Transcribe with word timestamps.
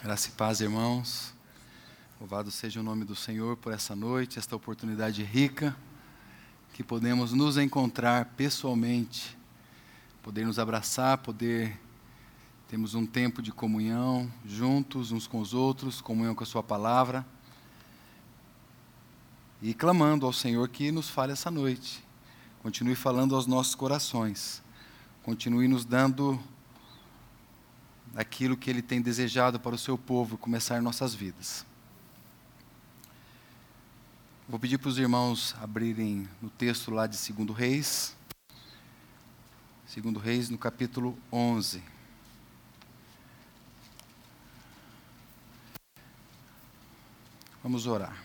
Graça 0.00 0.28
e 0.28 0.30
paz, 0.30 0.60
irmãos. 0.60 1.34
Louvado 2.20 2.52
seja 2.52 2.78
o 2.78 2.84
nome 2.84 3.04
do 3.04 3.16
Senhor 3.16 3.56
por 3.56 3.72
essa 3.72 3.96
noite, 3.96 4.38
esta 4.38 4.54
oportunidade 4.54 5.24
rica, 5.24 5.76
que 6.72 6.84
podemos 6.84 7.32
nos 7.32 7.58
encontrar 7.58 8.26
pessoalmente, 8.36 9.36
poder 10.22 10.46
nos 10.46 10.56
abraçar, 10.56 11.18
poder 11.18 11.76
termos 12.68 12.94
um 12.94 13.04
tempo 13.04 13.42
de 13.42 13.50
comunhão 13.50 14.32
juntos 14.46 15.10
uns 15.10 15.26
com 15.26 15.40
os 15.40 15.52
outros, 15.52 16.00
comunhão 16.00 16.32
com 16.32 16.44
a 16.44 16.46
Sua 16.46 16.62
palavra, 16.62 17.26
e 19.60 19.74
clamando 19.74 20.26
ao 20.26 20.32
Senhor 20.32 20.68
que 20.68 20.92
nos 20.92 21.08
fale 21.08 21.32
essa 21.32 21.50
noite, 21.50 22.04
continue 22.62 22.94
falando 22.94 23.34
aos 23.34 23.48
nossos 23.48 23.74
corações, 23.74 24.62
continue 25.24 25.66
nos 25.66 25.84
dando 25.84 26.40
aquilo 28.18 28.56
que 28.56 28.68
Ele 28.68 28.82
tem 28.82 29.00
desejado 29.00 29.60
para 29.60 29.76
o 29.76 29.78
seu 29.78 29.96
povo 29.96 30.36
começar 30.36 30.82
nossas 30.82 31.14
vidas. 31.14 31.64
Vou 34.48 34.58
pedir 34.58 34.76
para 34.76 34.88
os 34.88 34.98
irmãos 34.98 35.54
abrirem 35.62 36.28
no 36.42 36.50
texto 36.50 36.90
lá 36.90 37.06
de 37.06 37.16
2 37.16 37.56
Reis, 37.56 38.16
2 39.94 40.16
Reis, 40.16 40.50
no 40.50 40.58
capítulo 40.58 41.16
11. 41.30 41.80
Vamos 47.62 47.86
orar. 47.86 48.20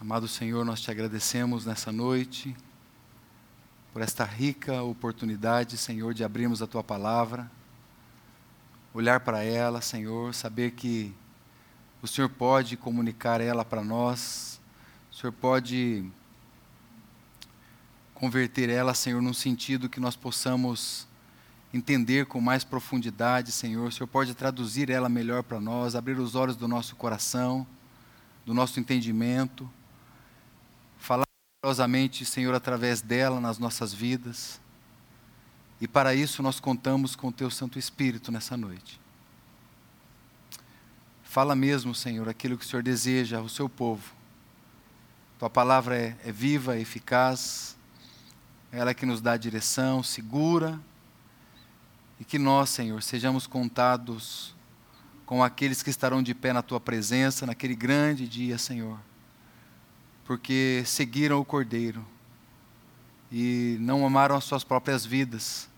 Amado 0.00 0.26
Senhor, 0.26 0.64
nós 0.64 0.80
te 0.80 0.90
agradecemos 0.90 1.66
nessa 1.66 1.92
noite 1.92 2.56
por 3.94 4.02
esta 4.02 4.24
rica 4.24 4.82
oportunidade, 4.82 5.78
Senhor, 5.78 6.12
de 6.12 6.24
abrirmos 6.24 6.60
a 6.60 6.66
tua 6.66 6.82
palavra, 6.82 7.48
olhar 8.92 9.20
para 9.20 9.44
ela, 9.44 9.80
Senhor, 9.80 10.34
saber 10.34 10.72
que 10.72 11.14
o 12.02 12.08
Senhor 12.08 12.28
pode 12.28 12.76
comunicar 12.76 13.40
ela 13.40 13.64
para 13.64 13.84
nós, 13.84 14.60
o 15.12 15.14
Senhor 15.14 15.32
pode 15.32 16.04
converter 18.14 18.68
ela, 18.68 18.94
Senhor, 18.94 19.22
num 19.22 19.32
sentido 19.32 19.88
que 19.88 20.00
nós 20.00 20.16
possamos 20.16 21.06
entender 21.72 22.26
com 22.26 22.40
mais 22.40 22.64
profundidade, 22.64 23.52
Senhor. 23.52 23.86
O 23.86 23.92
Senhor 23.92 24.08
pode 24.08 24.34
traduzir 24.34 24.90
ela 24.90 25.08
melhor 25.08 25.44
para 25.44 25.60
nós, 25.60 25.94
abrir 25.94 26.18
os 26.18 26.34
olhos 26.34 26.56
do 26.56 26.66
nosso 26.66 26.96
coração, 26.96 27.64
do 28.44 28.52
nosso 28.52 28.80
entendimento 28.80 29.70
poderosamente, 31.64 32.26
Senhor, 32.26 32.54
através 32.54 33.00
dela 33.00 33.40
nas 33.40 33.58
nossas 33.58 33.94
vidas. 33.94 34.60
E 35.80 35.88
para 35.88 36.14
isso 36.14 36.42
nós 36.42 36.60
contamos 36.60 37.16
com 37.16 37.28
o 37.28 37.32
Teu 37.32 37.50
Santo 37.50 37.78
Espírito 37.78 38.30
nessa 38.30 38.54
noite. 38.54 39.00
Fala 41.22 41.56
mesmo, 41.56 41.94
Senhor, 41.94 42.28
aquilo 42.28 42.58
que 42.58 42.66
o 42.66 42.68
Senhor 42.68 42.82
deseja 42.82 43.38
ao 43.38 43.48
seu 43.48 43.66
povo. 43.66 44.12
Tua 45.38 45.48
palavra 45.48 45.96
é, 45.96 46.16
é 46.22 46.30
viva, 46.30 46.76
é 46.76 46.80
eficaz, 46.80 47.78
ela 48.70 48.90
é 48.90 48.94
que 48.94 49.06
nos 49.06 49.22
dá 49.22 49.34
direção, 49.34 50.02
segura, 50.02 50.78
e 52.20 52.26
que 52.26 52.38
nós, 52.38 52.68
Senhor, 52.68 53.02
sejamos 53.02 53.46
contados 53.46 54.54
com 55.24 55.42
aqueles 55.42 55.82
que 55.82 55.88
estarão 55.88 56.22
de 56.22 56.34
pé 56.34 56.52
na 56.52 56.60
Tua 56.60 56.78
presença 56.78 57.46
naquele 57.46 57.74
grande 57.74 58.28
dia, 58.28 58.58
Senhor 58.58 58.98
porque 60.24 60.82
seguiram 60.86 61.38
o 61.38 61.44
Cordeiro 61.44 62.04
e 63.30 63.76
não 63.80 64.06
amaram 64.06 64.36
as 64.36 64.44
suas 64.44 64.64
próprias 64.64 65.04
vidas. 65.04 65.68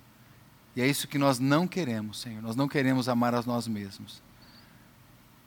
E 0.75 0.81
é 0.81 0.87
isso 0.87 1.09
que 1.09 1.19
nós 1.19 1.39
não 1.39 1.67
queremos, 1.67 2.21
Senhor. 2.21 2.43
Nós 2.43 2.55
não 2.55 2.69
queremos 2.69 3.09
amar 3.09 3.35
a 3.35 3.43
nós 3.43 3.67
mesmos. 3.67 4.23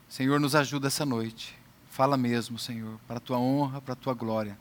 Senhor, 0.08 0.40
nos 0.40 0.56
ajuda 0.56 0.88
essa 0.88 1.06
noite. 1.06 1.56
Fala 1.90 2.18
mesmo, 2.18 2.58
Senhor, 2.58 3.00
para 3.08 3.18
a 3.18 3.20
tua 3.20 3.38
honra, 3.38 3.80
para 3.80 3.94
a 3.94 3.96
tua 3.96 4.14
glória. 4.14 4.58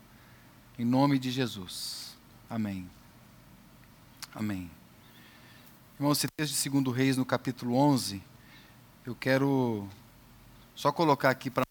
Em 0.79 0.85
nome 0.85 1.19
de 1.19 1.31
Jesus. 1.31 2.17
Amém. 2.49 2.89
Amém. 4.35 4.71
Irmãos, 5.99 6.19
esse 6.19 6.29
texto 6.37 6.55
de 6.55 6.83
2 6.83 6.97
Reis, 6.97 7.17
no 7.17 7.25
capítulo 7.25 7.75
11, 7.75 8.23
eu 9.05 9.15
quero 9.15 9.89
só 10.75 10.93
colocar 10.93 11.31
aqui 11.31 11.51
para 11.51 11.68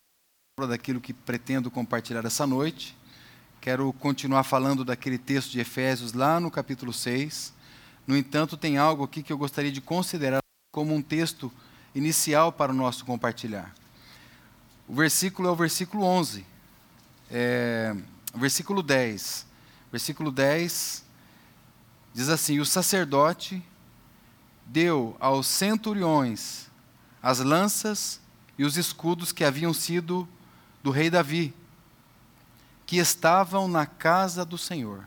daquilo 0.65 0.99
que 0.99 1.13
pretendo 1.13 1.69
compartilhar 1.69 2.25
essa 2.25 2.47
noite. 2.47 2.97
Quero 3.61 3.93
continuar 3.93 4.43
falando 4.43 4.83
daquele 4.83 5.19
texto 5.19 5.51
de 5.51 5.59
Efésios 5.59 6.13
lá 6.13 6.39
no 6.39 6.49
capítulo 6.49 6.91
6. 6.91 7.53
No 8.07 8.17
entanto, 8.17 8.57
tem 8.57 8.75
algo 8.75 9.03
aqui 9.03 9.21
que 9.21 9.31
eu 9.31 9.37
gostaria 9.37 9.71
de 9.71 9.79
considerar 9.79 10.39
como 10.71 10.95
um 10.95 11.01
texto 11.01 11.53
inicial 11.93 12.51
para 12.51 12.71
o 12.71 12.75
nosso 12.75 13.05
compartilhar. 13.05 13.71
O 14.87 14.95
versículo 14.95 15.47
é 15.47 15.51
o 15.51 15.55
versículo 15.55 16.03
11. 16.03 16.43
É, 17.29 17.95
versículo 18.33 18.81
10. 18.81 19.45
Versículo 19.91 20.31
10 20.31 21.05
diz 22.15 22.29
assim: 22.29 22.59
O 22.59 22.65
sacerdote 22.65 23.63
deu 24.65 25.15
aos 25.19 25.45
centuriões 25.45 26.65
as 27.21 27.37
lanças 27.37 28.19
e 28.57 28.65
os 28.65 28.75
escudos 28.75 29.31
que 29.31 29.43
haviam 29.43 29.71
sido 29.71 30.27
do 30.87 30.91
rei 30.91 31.09
Davi, 31.09 31.53
que 32.85 32.95
estavam 32.95 33.67
na 33.67 33.85
casa 33.85 34.45
do 34.45 34.57
Senhor. 34.57 35.05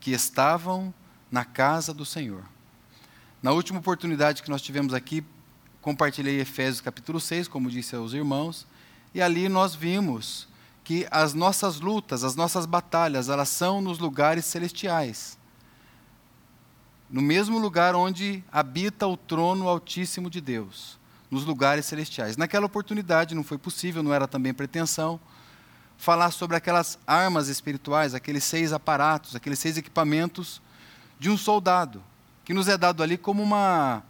Que 0.00 0.10
estavam 0.10 0.94
na 1.30 1.44
casa 1.44 1.92
do 1.92 2.06
Senhor. 2.06 2.42
Na 3.42 3.52
última 3.52 3.78
oportunidade 3.78 4.42
que 4.42 4.48
nós 4.48 4.62
tivemos 4.62 4.94
aqui, 4.94 5.22
compartilhei 5.82 6.40
Efésios 6.40 6.80
capítulo 6.80 7.20
6, 7.20 7.46
como 7.46 7.70
disse 7.70 7.94
aos 7.94 8.14
irmãos, 8.14 8.66
e 9.14 9.20
ali 9.20 9.50
nós 9.50 9.74
vimos 9.74 10.48
que 10.82 11.06
as 11.10 11.34
nossas 11.34 11.78
lutas, 11.78 12.24
as 12.24 12.34
nossas 12.34 12.64
batalhas, 12.64 13.28
elas 13.28 13.50
são 13.50 13.82
nos 13.82 13.98
lugares 13.98 14.46
celestiais. 14.46 15.36
No 17.10 17.20
mesmo 17.20 17.58
lugar 17.58 17.94
onde 17.94 18.42
habita 18.50 19.06
o 19.06 19.14
trono 19.14 19.68
altíssimo 19.68 20.30
de 20.30 20.40
Deus 20.40 20.98
nos 21.30 21.44
lugares 21.44 21.86
celestiais. 21.86 22.36
Naquela 22.36 22.66
oportunidade 22.66 23.34
não 23.34 23.44
foi 23.44 23.58
possível, 23.58 24.02
não 24.02 24.12
era 24.12 24.26
também 24.26 24.54
pretensão, 24.54 25.20
falar 25.96 26.30
sobre 26.30 26.56
aquelas 26.56 26.98
armas 27.06 27.48
espirituais, 27.48 28.14
aqueles 28.14 28.44
seis 28.44 28.72
aparatos, 28.72 29.34
aqueles 29.34 29.58
seis 29.58 29.76
equipamentos 29.76 30.62
de 31.18 31.28
um 31.28 31.36
soldado, 31.36 32.02
que 32.44 32.54
nos 32.54 32.68
é 32.68 32.78
dado 32.78 33.02
ali 33.02 33.18
como 33.18 33.42
uma, 33.42 34.02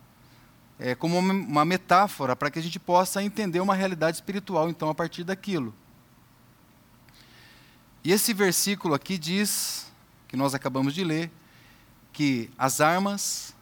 é, 0.78 0.94
como 0.94 1.18
uma 1.18 1.64
metáfora 1.64 2.36
para 2.36 2.50
que 2.50 2.58
a 2.58 2.62
gente 2.62 2.78
possa 2.78 3.22
entender 3.22 3.60
uma 3.60 3.74
realidade 3.74 4.18
espiritual, 4.18 4.68
então, 4.68 4.90
a 4.90 4.94
partir 4.94 5.24
daquilo. 5.24 5.74
E 8.04 8.12
esse 8.12 8.32
versículo 8.32 8.94
aqui 8.94 9.18
diz, 9.18 9.88
que 10.28 10.36
nós 10.36 10.54
acabamos 10.54 10.94
de 10.94 11.02
ler, 11.02 11.30
que 12.12 12.50
as 12.58 12.80
armas 12.80 13.54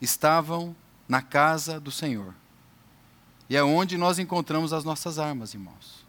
estavam 0.00 0.76
na 1.08 1.22
casa 1.22 1.80
do 1.80 1.90
Senhor. 1.90 2.34
E 3.48 3.56
é 3.56 3.62
onde 3.62 3.96
nós 3.96 4.18
encontramos 4.18 4.72
as 4.72 4.84
nossas 4.84 5.18
armas, 5.18 5.54
irmãos. 5.54 6.06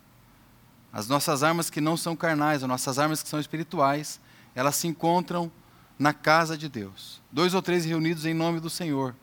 As 0.91 1.07
nossas 1.07 1.43
armas 1.43 1.69
que 1.69 1.79
não 1.79 1.95
são 1.95 2.15
carnais, 2.15 2.63
as 2.63 2.69
nossas 2.69 2.99
armas 2.99 3.23
que 3.23 3.29
são 3.29 3.39
espirituais, 3.39 4.19
elas 4.55 4.75
se 4.75 4.87
encontram 4.87 5.51
na 5.97 6.13
casa 6.13 6.57
de 6.57 6.67
Deus. 6.67 7.21
Dois 7.31 7.53
ou 7.53 7.61
três 7.61 7.85
reunidos 7.85 8.25
em 8.25 8.33
nome 8.33 8.59
do 8.59 8.69
Senhor. 8.69 9.15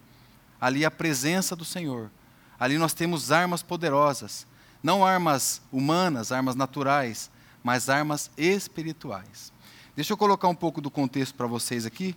Ali 0.60 0.84
a 0.84 0.90
presença 0.90 1.54
do 1.54 1.64
Senhor. 1.64 2.10
Ali 2.58 2.78
nós 2.78 2.94
temos 2.94 3.32
armas 3.32 3.62
poderosas. 3.62 4.46
Não 4.82 5.04
armas 5.04 5.60
humanas, 5.72 6.32
armas 6.32 6.54
naturais, 6.54 7.30
mas 7.62 7.88
armas 7.88 8.30
espirituais. 8.36 9.52
Deixa 9.96 10.12
eu 10.12 10.16
colocar 10.16 10.48
um 10.48 10.54
pouco 10.54 10.80
do 10.80 10.90
contexto 10.90 11.34
para 11.34 11.46
vocês 11.46 11.84
aqui, 11.84 12.14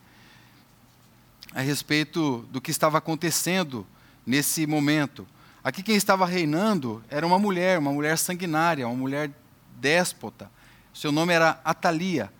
a 1.54 1.62
respeito 1.62 2.46
do 2.51 2.62
que 2.62 2.69
estava 2.72 2.98
acontecendo 2.98 3.88
nesse 4.25 4.68
momento. 4.68 5.25
Aqui 5.62 5.84
quem 5.84 5.96
estava 5.96 6.26
reinando 6.26 7.04
era 7.10 7.28
uma 7.28 7.38
mulher, 7.38 7.78
uma 7.80 7.92
mulher 7.92 8.18
sanguinária, 8.18 8.88
uma 8.88 8.96
mulher 8.96 9.30
déspota. 9.76 10.50
Seu 10.94 11.12
nome 11.12 11.34
era 11.34 11.60
Atalia. 11.66 12.32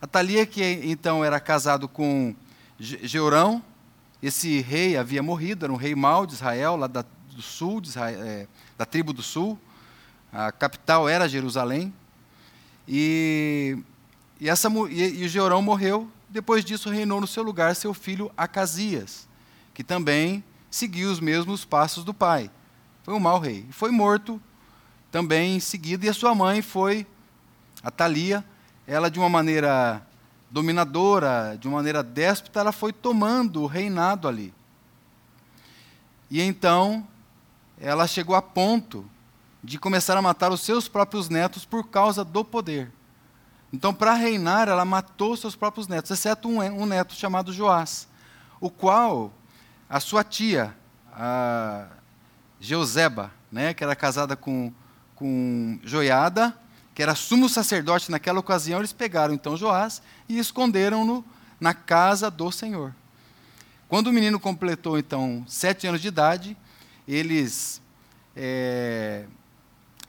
Atalia 0.00 0.44
que 0.44 0.62
então 0.82 1.24
era 1.24 1.38
casado 1.38 1.88
com 1.88 2.34
Georão. 2.78 3.62
Esse 4.20 4.60
rei 4.60 4.96
havia 4.96 5.22
morrido, 5.22 5.64
era 5.64 5.72
um 5.72 5.76
rei 5.76 5.94
mau 5.94 6.26
de 6.26 6.34
Israel, 6.34 6.76
lá 6.76 6.86
da, 6.88 7.04
do 7.30 7.42
sul, 7.42 7.80
Israel, 7.82 8.22
é, 8.22 8.48
da 8.76 8.84
tribo 8.84 9.12
do 9.12 9.22
sul. 9.22 9.58
A 10.32 10.50
capital 10.50 11.08
era 11.08 11.28
Jerusalém. 11.28 11.94
E, 12.88 13.78
e, 14.40 14.48
essa, 14.48 14.68
e, 14.90 15.24
e 15.24 15.28
Georão 15.28 15.62
morreu. 15.62 16.10
Depois 16.28 16.64
disso 16.64 16.90
reinou 16.90 17.20
no 17.20 17.26
seu 17.28 17.44
lugar 17.44 17.76
seu 17.76 17.94
filho 17.94 18.32
Acasias, 18.36 19.28
que 19.72 19.84
também 19.84 20.42
seguiu 20.68 21.08
os 21.08 21.20
mesmos 21.20 21.64
passos 21.64 22.02
do 22.02 22.12
pai. 22.12 22.50
Foi 23.04 23.12
um 23.12 23.20
mau 23.20 23.38
rei. 23.38 23.66
Foi 23.70 23.90
morto 23.90 24.40
também 25.12 25.56
em 25.56 25.60
seguida, 25.60 26.06
e 26.06 26.08
a 26.08 26.14
sua 26.14 26.34
mãe 26.34 26.60
foi, 26.60 27.06
a 27.82 27.90
Thalia, 27.90 28.42
ela 28.86 29.10
de 29.10 29.18
uma 29.18 29.28
maneira 29.28 30.04
dominadora, 30.50 31.56
de 31.60 31.68
uma 31.68 31.76
maneira 31.76 32.02
déspota, 32.02 32.60
ela 32.60 32.72
foi 32.72 32.92
tomando 32.92 33.62
o 33.62 33.66
reinado 33.66 34.26
ali. 34.26 34.52
E 36.30 36.40
então 36.40 37.06
ela 37.78 38.06
chegou 38.06 38.34
a 38.34 38.42
ponto 38.42 39.08
de 39.62 39.78
começar 39.78 40.16
a 40.16 40.22
matar 40.22 40.50
os 40.50 40.62
seus 40.62 40.88
próprios 40.88 41.28
netos 41.28 41.64
por 41.64 41.86
causa 41.88 42.24
do 42.24 42.42
poder. 42.42 42.90
Então, 43.72 43.92
para 43.92 44.14
reinar, 44.14 44.68
ela 44.68 44.84
matou 44.84 45.36
seus 45.36 45.54
próprios 45.54 45.88
netos, 45.88 46.10
exceto 46.10 46.48
um, 46.48 46.60
um 46.60 46.86
neto 46.86 47.14
chamado 47.14 47.52
Joás, 47.52 48.08
o 48.60 48.70
qual 48.70 49.32
a 49.88 50.00
sua 50.00 50.24
tia, 50.24 50.74
a 51.12 51.86
Jeuseba, 52.64 53.30
né, 53.52 53.74
que 53.74 53.84
era 53.84 53.94
casada 53.94 54.34
com, 54.34 54.72
com 55.14 55.78
Joiada, 55.84 56.58
que 56.94 57.02
era 57.02 57.14
sumo 57.14 57.46
sacerdote 57.46 58.10
naquela 58.10 58.40
ocasião, 58.40 58.78
eles 58.78 58.92
pegaram 58.92 59.34
então 59.34 59.54
Joás 59.54 60.00
e 60.26 60.38
esconderam-no 60.38 61.22
na 61.60 61.74
casa 61.74 62.30
do 62.30 62.50
Senhor. 62.50 62.94
Quando 63.86 64.06
o 64.06 64.12
menino 64.12 64.40
completou 64.40 64.98
então 64.98 65.44
sete 65.46 65.86
anos 65.86 66.00
de 66.00 66.08
idade, 66.08 66.56
eles 67.06 67.82
é, 68.34 69.26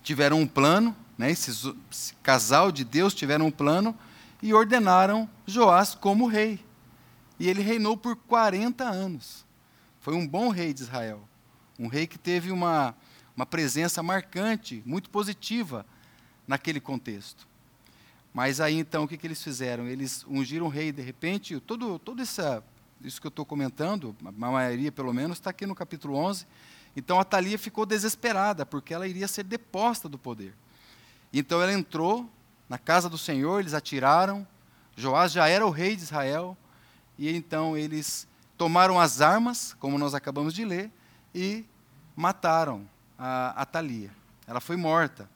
tiveram 0.01 0.39
um 0.39 0.47
plano, 0.47 0.95
né, 1.17 1.31
esse, 1.31 1.75
casal 2.23 2.71
de 2.71 2.85
Deus 2.85 3.13
tiveram 3.13 3.47
um 3.47 3.51
plano 3.51 3.93
e 4.41 4.53
ordenaram 4.53 5.29
Joás 5.45 5.93
como 5.93 6.25
rei. 6.25 6.63
E 7.37 7.49
ele 7.49 7.61
reinou 7.61 7.97
por 7.97 8.15
40 8.15 8.85
anos. 8.85 9.45
Foi 9.99 10.15
um 10.15 10.25
bom 10.25 10.47
rei 10.47 10.73
de 10.73 10.83
Israel. 10.83 11.27
Um 11.77 11.87
rei 11.87 12.07
que 12.07 12.17
teve 12.17 12.51
uma, 12.51 12.95
uma 13.35 13.45
presença 13.45 14.01
marcante, 14.01 14.81
muito 14.85 15.09
positiva 15.09 15.85
naquele 16.47 16.79
contexto. 16.79 17.47
Mas 18.33 18.59
aí 18.59 18.75
então 18.75 19.03
o 19.03 19.07
que, 19.07 19.17
que 19.17 19.25
eles 19.25 19.41
fizeram? 19.41 19.87
Eles 19.87 20.25
ungiram 20.27 20.65
o 20.65 20.69
rei 20.69 20.91
de 20.91 21.01
repente, 21.01 21.59
todo, 21.59 21.97
todo 21.99 22.21
essa, 22.21 22.63
isso 23.01 23.19
que 23.19 23.27
eu 23.27 23.29
estou 23.29 23.45
comentando, 23.45 24.15
a 24.25 24.31
maioria 24.31 24.91
pelo 24.91 25.13
menos, 25.13 25.37
está 25.37 25.49
aqui 25.49 25.65
no 25.65 25.75
capítulo 25.75 26.15
11. 26.15 26.45
Então 26.95 27.19
a 27.19 27.23
Thalia 27.23 27.57
ficou 27.57 27.85
desesperada, 27.85 28.65
porque 28.65 28.93
ela 28.93 29.07
iria 29.07 29.27
ser 29.27 29.43
deposta 29.43 30.07
do 30.07 30.17
poder. 30.17 30.53
Então 31.33 31.61
ela 31.61 31.73
entrou 31.73 32.29
na 32.69 32.77
casa 32.77 33.09
do 33.09 33.17
Senhor, 33.17 33.59
eles 33.59 33.73
atiraram, 33.73 34.47
Joás 34.95 35.31
já 35.31 35.47
era 35.47 35.65
o 35.65 35.69
rei 35.69 35.95
de 35.95 36.03
Israel, 36.03 36.57
e 37.17 37.29
então 37.29 37.77
eles 37.77 38.27
tomaram 38.57 38.99
as 38.99 39.21
armas, 39.21 39.75
como 39.79 39.97
nós 39.97 40.13
acabamos 40.13 40.53
de 40.53 40.63
ler, 40.63 40.89
e 41.35 41.65
mataram 42.15 42.87
a, 43.19 43.61
a 43.61 43.65
Thalia. 43.65 44.09
Ela 44.47 44.61
foi 44.61 44.77
morta 44.77 45.29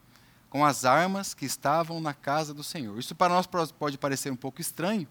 com 0.49 0.65
as 0.65 0.85
armas 0.85 1.33
que 1.33 1.45
estavam 1.45 1.99
na 1.99 2.13
casa 2.13 2.53
do 2.53 2.63
Senhor. 2.63 2.97
Isso 2.97 3.13
para 3.13 3.33
nós 3.33 3.45
pode 3.71 3.97
parecer 3.97 4.31
um 4.31 4.35
pouco 4.35 4.61
estranho, 4.61 5.07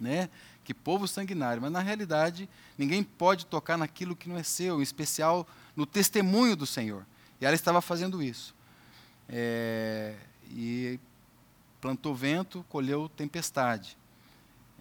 né? 0.00 0.30
Que 0.64 0.72
povo 0.72 1.06
sanguinário, 1.06 1.62
mas 1.62 1.70
na 1.70 1.80
realidade 1.80 2.48
ninguém 2.76 3.02
pode 3.02 3.46
tocar 3.46 3.76
naquilo 3.76 4.16
que 4.16 4.28
não 4.28 4.36
é 4.36 4.42
seu, 4.42 4.80
em 4.80 4.82
especial 4.82 5.46
no 5.76 5.84
testemunho 5.84 6.56
do 6.56 6.66
Senhor. 6.66 7.06
E 7.40 7.46
ela 7.46 7.54
estava 7.54 7.80
fazendo 7.80 8.22
isso. 8.22 8.54
É, 9.28 10.14
e 10.50 10.98
plantou 11.80 12.14
vento, 12.14 12.64
colheu 12.68 13.08
tempestade. 13.10 13.96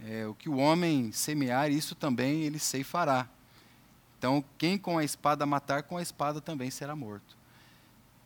É, 0.06 0.26
o 0.26 0.34
que 0.34 0.48
o 0.48 0.58
homem 0.58 1.12
semear, 1.12 1.70
isso 1.72 1.96
também 1.96 2.44
ele 2.44 2.60
ceifará. 2.60 3.28
Então, 4.18 4.44
quem 4.58 4.78
com 4.78 4.98
a 4.98 5.04
espada 5.04 5.46
matar, 5.46 5.84
com 5.84 5.98
a 5.98 6.02
espada 6.02 6.42
também 6.42 6.72
será 6.72 6.96
morto. 6.96 7.38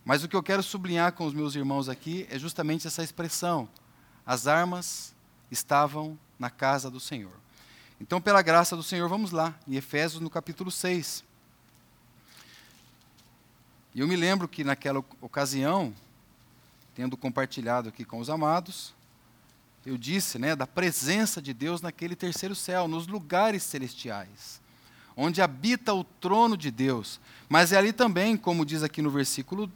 Mas 0.06 0.24
o 0.24 0.28
que 0.28 0.36
eu 0.36 0.42
quero 0.42 0.64
sublinhar 0.64 1.12
com 1.12 1.26
os 1.26 1.34
meus 1.34 1.54
irmãos 1.54 1.90
aqui 1.90 2.26
é 2.30 2.40
justamente 2.40 2.88
essa 2.88 3.04
expressão: 3.04 3.68
as 4.26 4.48
armas 4.48 5.14
estavam 5.52 6.18
na 6.40 6.50
casa 6.50 6.90
do 6.90 7.00
Senhor. 7.00 7.34
Então, 8.00 8.22
pela 8.22 8.42
graça 8.42 8.76
do 8.76 8.82
Senhor, 8.82 9.08
vamos 9.08 9.32
lá, 9.32 9.54
em 9.68 9.76
Efésios, 9.76 10.22
no 10.22 10.30
capítulo 10.30 10.72
6. 10.72 11.24
E 13.94 14.00
eu 14.00 14.08
me 14.08 14.16
lembro 14.16 14.48
que 14.48 14.64
naquela 14.64 15.04
ocasião, 15.20 15.94
tendo 16.96 17.18
compartilhado 17.18 17.90
aqui 17.90 18.06
com 18.06 18.18
os 18.18 18.30
amados, 18.30 18.94
eu 19.86 19.98
disse, 19.98 20.40
né, 20.40 20.56
da 20.56 20.66
presença 20.66 21.42
de 21.42 21.54
Deus 21.54 21.82
naquele 21.82 22.16
terceiro 22.16 22.56
céu, 22.56 22.88
nos 22.88 23.06
lugares 23.06 23.62
celestiais 23.62 24.61
onde 25.16 25.42
habita 25.42 25.94
o 25.94 26.04
trono 26.04 26.56
de 26.58 26.72
Deus. 26.72 27.20
Mas 27.50 27.72
é 27.72 27.78
ali 27.78 27.92
também, 27.92 28.38
como 28.38 28.66
diz 28.66 28.84
aqui 28.84 29.02
no 29.02 29.10
versículo 29.10 29.72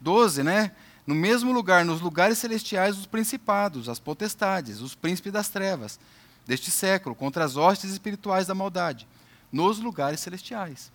12, 0.00 0.42
né? 0.42 0.72
No 1.06 1.14
mesmo 1.14 1.52
lugar, 1.52 1.84
nos 1.84 2.00
lugares 2.00 2.38
celestiais, 2.38 2.98
os 2.98 3.06
principados, 3.06 3.88
as 3.88 3.98
potestades, 3.98 4.80
os 4.80 4.94
príncipes 4.94 5.32
das 5.32 5.48
trevas 5.48 6.00
deste 6.46 6.70
século, 6.70 7.14
contra 7.14 7.44
as 7.44 7.56
hostes 7.56 7.90
espirituais 7.90 8.46
da 8.46 8.54
maldade, 8.54 9.06
nos 9.52 9.78
lugares 9.78 10.20
celestiais. 10.20 10.92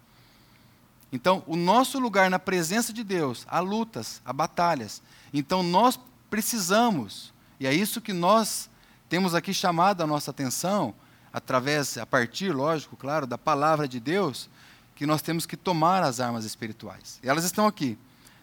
Então, 1.11 1.43
o 1.45 1.57
nosso 1.57 1.99
lugar 1.99 2.29
na 2.29 2.39
presença 2.39 2.93
de 2.93 3.03
Deus, 3.03 3.45
há 3.49 3.59
lutas, 3.59 4.21
há 4.23 4.31
batalhas. 4.31 5.01
Então, 5.33 5.61
nós 5.61 5.99
precisamos, 6.29 7.33
e 7.59 7.67
é 7.67 7.73
isso 7.73 7.99
que 7.99 8.13
nós 8.13 8.69
temos 9.09 9.35
aqui 9.35 9.53
chamado 9.53 10.01
a 10.01 10.07
nossa 10.07 10.31
atenção, 10.31 10.95
através, 11.33 11.97
a 11.97 12.05
partir, 12.05 12.51
lógico, 12.51 12.97
claro, 12.97 13.25
da 13.25 13.37
palavra 13.37 13.87
de 13.87 13.99
Deus, 13.99 14.49
que 14.95 15.05
nós 15.05 15.21
temos 15.21 15.45
que 15.45 15.57
tomar 15.57 16.03
as 16.03 16.19
armas 16.19 16.45
espirituais. 16.45 17.19
E 17.23 17.29
elas 17.29 17.43
estão 17.43 17.65
aqui, 17.65 17.97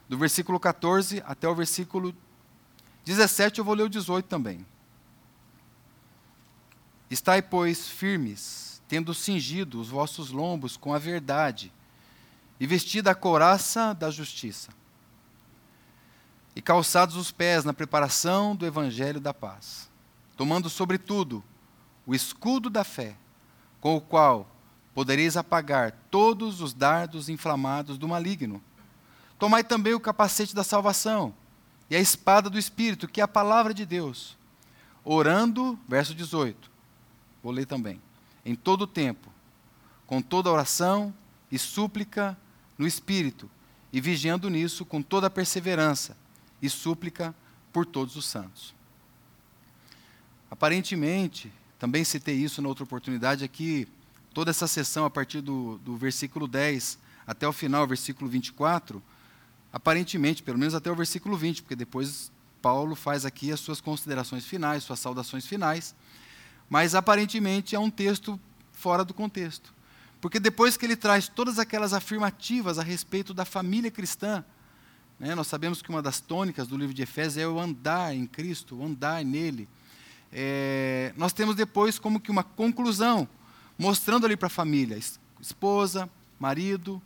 do 0.09 0.17
versículo 0.17 0.59
14 0.59 1.23
até 1.27 1.49
o 1.49 1.55
versículo 1.55 2.15
17, 3.05 3.59
eu 3.59 3.65
vou 3.65 3.75
ler 3.75 3.85
o 3.85 3.89
18 3.89 4.27
também. 4.27 4.67
Estai, 7.11 7.41
pois, 7.41 7.89
firmes, 7.89 8.83
tendo 8.87 9.15
cingido 9.15 9.81
os 9.81 9.89
vossos 9.89 10.31
lombos 10.31 10.77
com 10.77 10.93
a 10.93 10.99
verdade, 10.99 11.73
e 12.61 12.67
vestida 12.67 13.11
a 13.11 13.15
couraça 13.15 13.95
da 13.95 14.11
justiça, 14.11 14.71
e 16.57 16.61
calçados 16.61 17.17
os 17.17 17.31
pés 17.31 17.65
na 17.65 17.73
preparação 17.73 18.57
do 18.57 18.67
evangelho 18.67 19.21
da 19.21 19.33
paz, 19.33 19.89
tomando 20.37 20.69
sobretudo 20.69 21.45
o 22.09 22.15
escudo 22.15 22.71
da 22.71 22.85
fé, 22.85 23.15
com 23.83 23.95
o 23.95 24.01
qual 24.01 24.51
podereis 24.95 25.37
apagar 25.37 25.93
todos 26.11 26.63
os 26.63 26.73
dardos 26.73 27.29
inflamados 27.29 27.99
do 27.99 28.09
maligno. 28.09 28.65
Tomai 29.39 29.63
também 29.63 29.93
o 29.93 30.01
capacete 30.01 30.55
da 30.55 30.65
salvação 30.65 31.35
e 31.91 31.95
a 31.95 32.01
espada 32.01 32.49
do 32.49 32.59
Espírito, 32.59 33.07
que 33.07 33.21
é 33.21 33.25
a 33.25 33.29
palavra 33.29 33.75
de 33.75 33.85
Deus. 33.85 34.39
Orando, 35.05 35.79
verso 35.87 36.15
18, 36.15 36.71
vou 37.43 37.53
ler 37.53 37.67
também, 37.67 38.01
em 38.43 38.55
todo 38.55 38.83
o 38.83 38.87
tempo, 38.87 39.31
com 40.07 40.23
toda 40.23 40.51
oração 40.51 41.13
e 41.53 41.59
súplica 41.59 42.39
no 42.79 42.87
Espírito, 42.87 43.51
e 43.93 44.01
vigiando 44.01 44.49
nisso 44.49 44.83
com 44.87 45.03
toda 45.03 45.29
perseverança 45.29 46.17
e 46.63 46.71
súplica 46.71 47.35
por 47.71 47.85
todos 47.85 48.17
os 48.17 48.25
santos. 48.25 48.75
Aparentemente, 50.51 51.53
também 51.79 52.05
citei 52.05 52.35
isso 52.35 52.61
na 52.61 52.69
outra 52.69 52.85
oportunidade 52.85 53.45
aqui, 53.45 53.87
toda 54.35 54.51
essa 54.51 54.67
sessão 54.67 55.05
a 55.05 55.11
partir 55.11 55.41
do, 55.41 55.79
do 55.79 55.97
versículo 55.97 56.49
10 56.49 56.99
até 57.27 57.47
o 57.47 57.53
final, 57.53 57.87
versículo 57.87 58.29
24, 58.29 59.03
aparentemente, 59.73 60.43
pelo 60.43 60.59
menos 60.59 60.75
até 60.75 60.91
o 60.91 60.95
versículo 60.95 61.37
20, 61.37 61.63
porque 61.63 61.77
depois 61.77 62.33
Paulo 62.61 62.95
faz 62.95 63.25
aqui 63.25 63.53
as 63.53 63.61
suas 63.61 63.81
considerações 63.81 64.45
finais, 64.45 64.83
suas 64.83 64.99
saudações 64.99 65.47
finais, 65.47 65.95
mas 66.69 66.95
aparentemente 66.95 67.77
é 67.77 67.79
um 67.79 67.91
texto 67.91 68.41
fora 68.73 69.05
do 69.05 69.15
contexto. 69.15 69.73
Porque 70.21 70.41
depois 70.41 70.77
que 70.77 70.85
ele 70.85 70.97
traz 70.97 71.29
todas 71.29 71.59
aquelas 71.59 71.93
afirmativas 71.93 72.79
a 72.79 72.83
respeito 72.83 73.33
da 73.33 73.45
família 73.45 73.91
cristã, 73.91 74.45
né, 75.19 75.35
nós 75.35 75.47
sabemos 75.47 75.81
que 75.81 75.91
uma 75.91 76.03
das 76.03 76.19
tônicas 76.21 76.67
do 76.67 76.77
livro 76.77 76.95
de 76.95 77.03
Efésios 77.03 77.39
é 77.39 77.47
o 77.47 77.59
andar 77.59 78.15
em 78.15 78.27
Cristo, 78.27 78.77
o 78.77 78.85
andar 78.85 79.25
nele 79.25 79.69
é, 80.33 81.13
nós 81.17 81.33
temos 81.33 81.55
depois 81.55 81.99
como 81.99 82.21
que 82.21 82.31
uma 82.31 82.45
conclusão, 82.45 83.29
mostrando 83.79 84.27
ali 84.27 84.37
para 84.37 84.47
a 84.47 84.51
família, 84.51 84.99
esposa, 85.41 86.09
marido, 86.39 87.01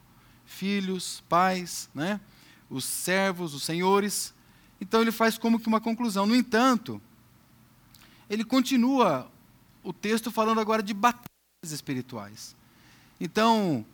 filhos, 0.44 1.22
pais, 1.28 1.88
né? 1.94 2.20
os 2.68 2.84
servos, 2.84 3.54
os 3.54 3.62
senhores. 3.62 4.34
Então 4.80 5.00
ele 5.00 5.12
faz 5.12 5.38
como 5.38 5.60
que 5.60 5.68
uma 5.68 5.80
conclusão. 5.80 6.26
No 6.26 6.34
entanto, 6.34 7.00
ele 8.28 8.44
continua 8.44 9.30
o 9.82 9.92
texto 9.92 10.30
falando 10.30 10.60
agora 10.60 10.82
de 10.82 10.94
batalhas 10.94 11.26
espirituais. 11.62 12.56
Então, 13.20 13.84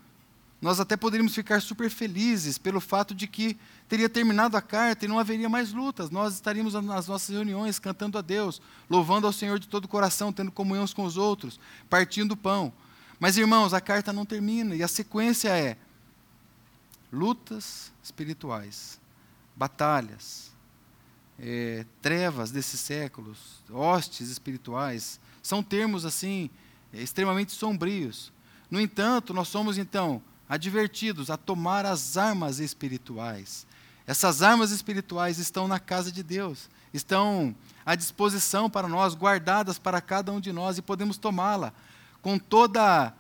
nós 0.61 0.81
até 0.81 0.97
poderíamos 0.97 1.35
ficar 1.35 1.63
super 1.63 1.89
felizes 1.89 2.59
pelo 2.59 2.81
fato 2.81 3.15
de 3.15 3.29
que 3.29 3.57
teria 3.89 4.09
terminado 4.09 4.57
a 4.57 4.63
carta 4.63 5.05
e 5.05 5.09
não 5.09 5.19
haveria 5.19 5.49
mais 5.49 5.73
lutas. 5.73 6.11
Nós 6.11 6.35
estaríamos 6.35 6.75
nas 6.75 7.07
nossas 7.07 7.29
reuniões 7.29 7.79
cantando 7.79 8.19
a 8.19 8.21
Deus, 8.21 8.61
louvando 8.91 9.27
ao 9.27 9.33
Senhor 9.33 9.61
de 9.61 9.69
todo 9.69 9.85
o 9.85 9.89
coração, 9.89 10.33
tendo 10.33 10.51
comunhão 10.51 10.85
com 10.89 11.05
os 11.05 11.17
outros, 11.17 11.61
partindo 11.89 12.33
o 12.33 12.37
pão. 12.37 12.73
Mas, 13.21 13.37
irmãos, 13.37 13.73
a 13.73 13.81
carta 13.81 14.13
não 14.13 14.27
termina 14.27 14.75
e 14.75 14.83
a 14.83 14.89
sequência 14.89 15.49
é 15.57 15.77
lutas 17.13 17.93
espirituais, 18.03 19.01
batalhas, 19.55 20.51
é, 21.39 21.87
trevas 22.03 22.51
desses 22.51 22.81
séculos, 22.81 23.63
hostes 23.71 24.29
espirituais, 24.29 25.21
São 25.41 25.63
termos 25.63 26.05
assim 26.05 26.51
extremamente 26.93 27.53
sombrios. 27.53 28.33
No 28.69 28.81
entanto, 28.81 29.33
nós 29.33 29.49
somos 29.49 29.79
então 29.79 30.21
advertidos 30.49 31.31
a 31.31 31.37
tomar 31.37 31.85
as 31.85 32.17
armas 32.17 32.59
espirituais. 32.59 33.67
Essas 34.07 34.41
armas 34.43 34.71
espirituais 34.71 35.39
estão 35.39 35.69
na 35.69 35.79
casa 35.79 36.11
de 36.11 36.23
Deus, 36.23 36.71
estão 36.95 37.55
à 37.85 37.95
disposição 37.95 38.71
para 38.71 38.89
nós, 38.89 39.15
guardadas 39.15 39.79
para 39.79 40.01
cada 40.01 40.33
um 40.33 40.41
de 40.41 40.53
nós 40.53 40.79
e 40.79 40.83
podemos 40.83 41.19
tomá-la 41.19 41.73
com 42.23 42.39
toda 42.39 43.13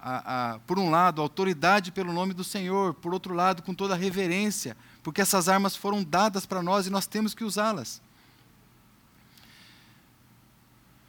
a, 0.00 0.52
a, 0.52 0.58
por 0.60 0.78
um 0.78 0.90
lado, 0.90 1.20
autoridade 1.20 1.92
pelo 1.92 2.12
nome 2.12 2.32
do 2.32 2.42
Senhor, 2.42 2.94
por 2.94 3.12
outro 3.12 3.34
lado, 3.34 3.62
com 3.62 3.74
toda 3.74 3.94
reverência, 3.94 4.76
porque 5.02 5.20
essas 5.20 5.48
armas 5.48 5.76
foram 5.76 6.02
dadas 6.02 6.46
para 6.46 6.62
nós 6.62 6.86
e 6.86 6.90
nós 6.90 7.06
temos 7.06 7.34
que 7.34 7.44
usá-las. 7.44 8.00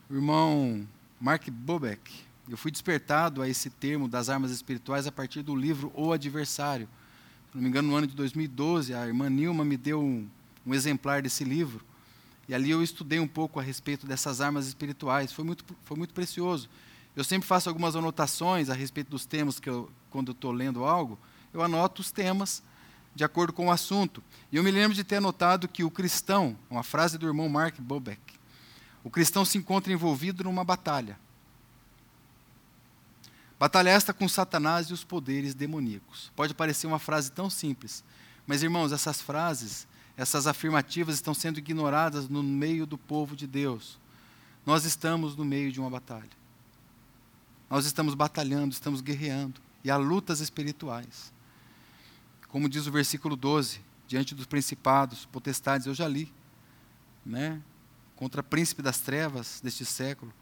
O 0.09 0.15
irmão 0.15 0.87
Mark 1.19 1.49
Bobeck, 1.49 2.11
eu 2.49 2.57
fui 2.57 2.71
despertado 2.71 3.41
a 3.41 3.47
esse 3.47 3.69
termo 3.69 4.07
das 4.07 4.29
armas 4.29 4.51
espirituais 4.51 5.07
a 5.07 5.11
partir 5.11 5.41
do 5.41 5.55
livro 5.55 5.91
O 5.95 6.11
Adversário. 6.11 6.87
Se 7.49 7.55
não 7.55 7.63
me 7.63 7.69
engano, 7.69 7.89
no 7.89 7.95
ano 7.95 8.07
de 8.07 8.15
2012, 8.15 8.93
a 8.93 9.05
irmã 9.05 9.29
Nilma 9.29 9.63
me 9.63 9.77
deu 9.77 10.01
um, 10.01 10.27
um 10.65 10.73
exemplar 10.73 11.21
desse 11.21 11.43
livro. 11.43 11.85
E 12.47 12.53
ali 12.53 12.71
eu 12.71 12.81
estudei 12.83 13.19
um 13.19 13.27
pouco 13.27 13.59
a 13.59 13.63
respeito 13.63 14.05
dessas 14.05 14.41
armas 14.41 14.67
espirituais. 14.67 15.31
Foi 15.31 15.45
muito, 15.45 15.63
foi 15.83 15.97
muito 15.97 16.13
precioso. 16.13 16.69
Eu 17.15 17.23
sempre 17.23 17.47
faço 17.47 17.69
algumas 17.69 17.95
anotações 17.95 18.69
a 18.69 18.73
respeito 18.73 19.09
dos 19.09 19.25
temas 19.25 19.59
que 19.59 19.69
eu, 19.69 19.89
quando 20.09 20.31
estou 20.31 20.51
lendo 20.51 20.83
algo, 20.83 21.19
eu 21.53 21.61
anoto 21.61 22.01
os 22.01 22.11
temas 22.11 22.63
de 23.13 23.23
acordo 23.23 23.53
com 23.53 23.67
o 23.67 23.71
assunto. 23.71 24.23
E 24.51 24.55
eu 24.55 24.63
me 24.63 24.71
lembro 24.71 24.95
de 24.95 25.03
ter 25.03 25.17
anotado 25.17 25.67
que 25.67 25.83
o 25.83 25.91
cristão, 25.91 26.57
uma 26.69 26.83
frase 26.83 27.17
do 27.17 27.27
irmão 27.27 27.49
Mark 27.49 27.79
Bobeck, 27.79 28.19
o 29.03 29.09
cristão 29.09 29.43
se 29.43 29.57
encontra 29.57 29.91
envolvido 29.91 30.43
numa 30.43 30.63
batalha. 30.63 31.19
Batalha 33.61 33.91
esta 33.91 34.11
com 34.11 34.27
Satanás 34.27 34.87
e 34.87 34.93
os 34.93 35.03
poderes 35.03 35.53
demoníacos. 35.53 36.31
Pode 36.35 36.51
parecer 36.51 36.87
uma 36.87 36.97
frase 36.97 37.31
tão 37.31 37.47
simples, 37.47 38.03
mas 38.47 38.63
irmãos, 38.63 38.91
essas 38.91 39.21
frases, 39.21 39.87
essas 40.17 40.47
afirmativas 40.47 41.13
estão 41.13 41.31
sendo 41.31 41.59
ignoradas 41.59 42.27
no 42.27 42.41
meio 42.41 42.87
do 42.87 42.97
povo 42.97 43.35
de 43.35 43.45
Deus. 43.45 43.99
Nós 44.65 44.83
estamos 44.83 45.35
no 45.35 45.45
meio 45.45 45.71
de 45.71 45.79
uma 45.79 45.91
batalha. 45.91 46.31
Nós 47.69 47.85
estamos 47.85 48.15
batalhando, 48.15 48.73
estamos 48.73 48.99
guerreando. 48.99 49.61
E 49.83 49.91
há 49.91 49.95
lutas 49.95 50.39
espirituais. 50.39 51.31
Como 52.47 52.67
diz 52.67 52.87
o 52.87 52.91
versículo 52.91 53.35
12, 53.35 53.79
diante 54.07 54.33
dos 54.33 54.47
principados, 54.47 55.27
potestades, 55.27 55.85
eu 55.85 55.93
já 55.93 56.07
li, 56.07 56.33
né? 57.23 57.61
Contra 58.15 58.41
príncipe 58.41 58.81
das 58.81 59.01
trevas 59.01 59.61
deste 59.63 59.85
século, 59.85 60.33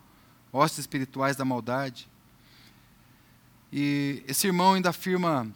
hostes 0.54 0.80
espirituais 0.80 1.36
da 1.36 1.44
maldade. 1.44 2.10
E 3.72 4.24
esse 4.28 4.48
irmão 4.48 4.74
ainda 4.74 4.90
afirma 4.90 5.48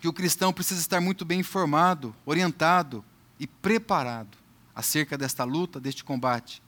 que 0.00 0.08
o 0.08 0.12
cristão 0.12 0.52
precisa 0.52 0.80
estar 0.80 1.00
muito 1.00 1.24
bem 1.24 1.40
informado, 1.40 2.14
orientado 2.24 3.04
e 3.38 3.46
preparado 3.46 4.36
acerca 4.74 5.16
desta 5.16 5.44
luta, 5.44 5.80
deste 5.80 6.04
combate, 6.04 6.62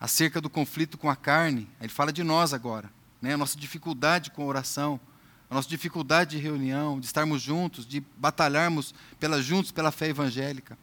acerca 0.00 0.40
do 0.40 0.50
conflito 0.50 0.98
com 0.98 1.08
a 1.08 1.16
carne. 1.16 1.68
Ele 1.80 1.88
fala 1.88 2.12
de 2.12 2.22
nós 2.22 2.52
agora 2.52 2.90
né, 3.24 3.32
a 3.32 3.38
nossa 3.38 3.58
dificuldade 3.58 4.30
com 4.30 4.42
a 4.42 4.46
oração, 4.46 5.00
a 5.48 5.54
nossa 5.54 5.68
dificuldade 5.68 6.36
de 6.36 6.42
reunião, 6.42 7.00
de 7.00 7.06
estarmos 7.06 7.40
juntos, 7.40 7.86
de 7.86 8.04
batalharmos 8.18 8.94
pela, 9.18 9.40
juntos 9.40 9.72
pela 9.72 9.90
fé 9.90 10.08
evangélica. 10.08 10.76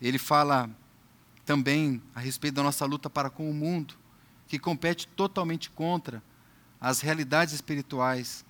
Ele 0.00 0.18
fala 0.18 0.68
também 1.44 2.02
a 2.14 2.18
respeito 2.20 2.54
da 2.54 2.64
nossa 2.64 2.84
luta 2.84 3.08
para 3.08 3.30
com 3.30 3.48
o 3.48 3.54
mundo, 3.54 3.94
que 4.48 4.58
compete 4.58 5.06
totalmente 5.06 5.70
contra 5.70 6.20
as 6.82 7.00
realidades 7.00 7.54
espirituais. 7.54 8.44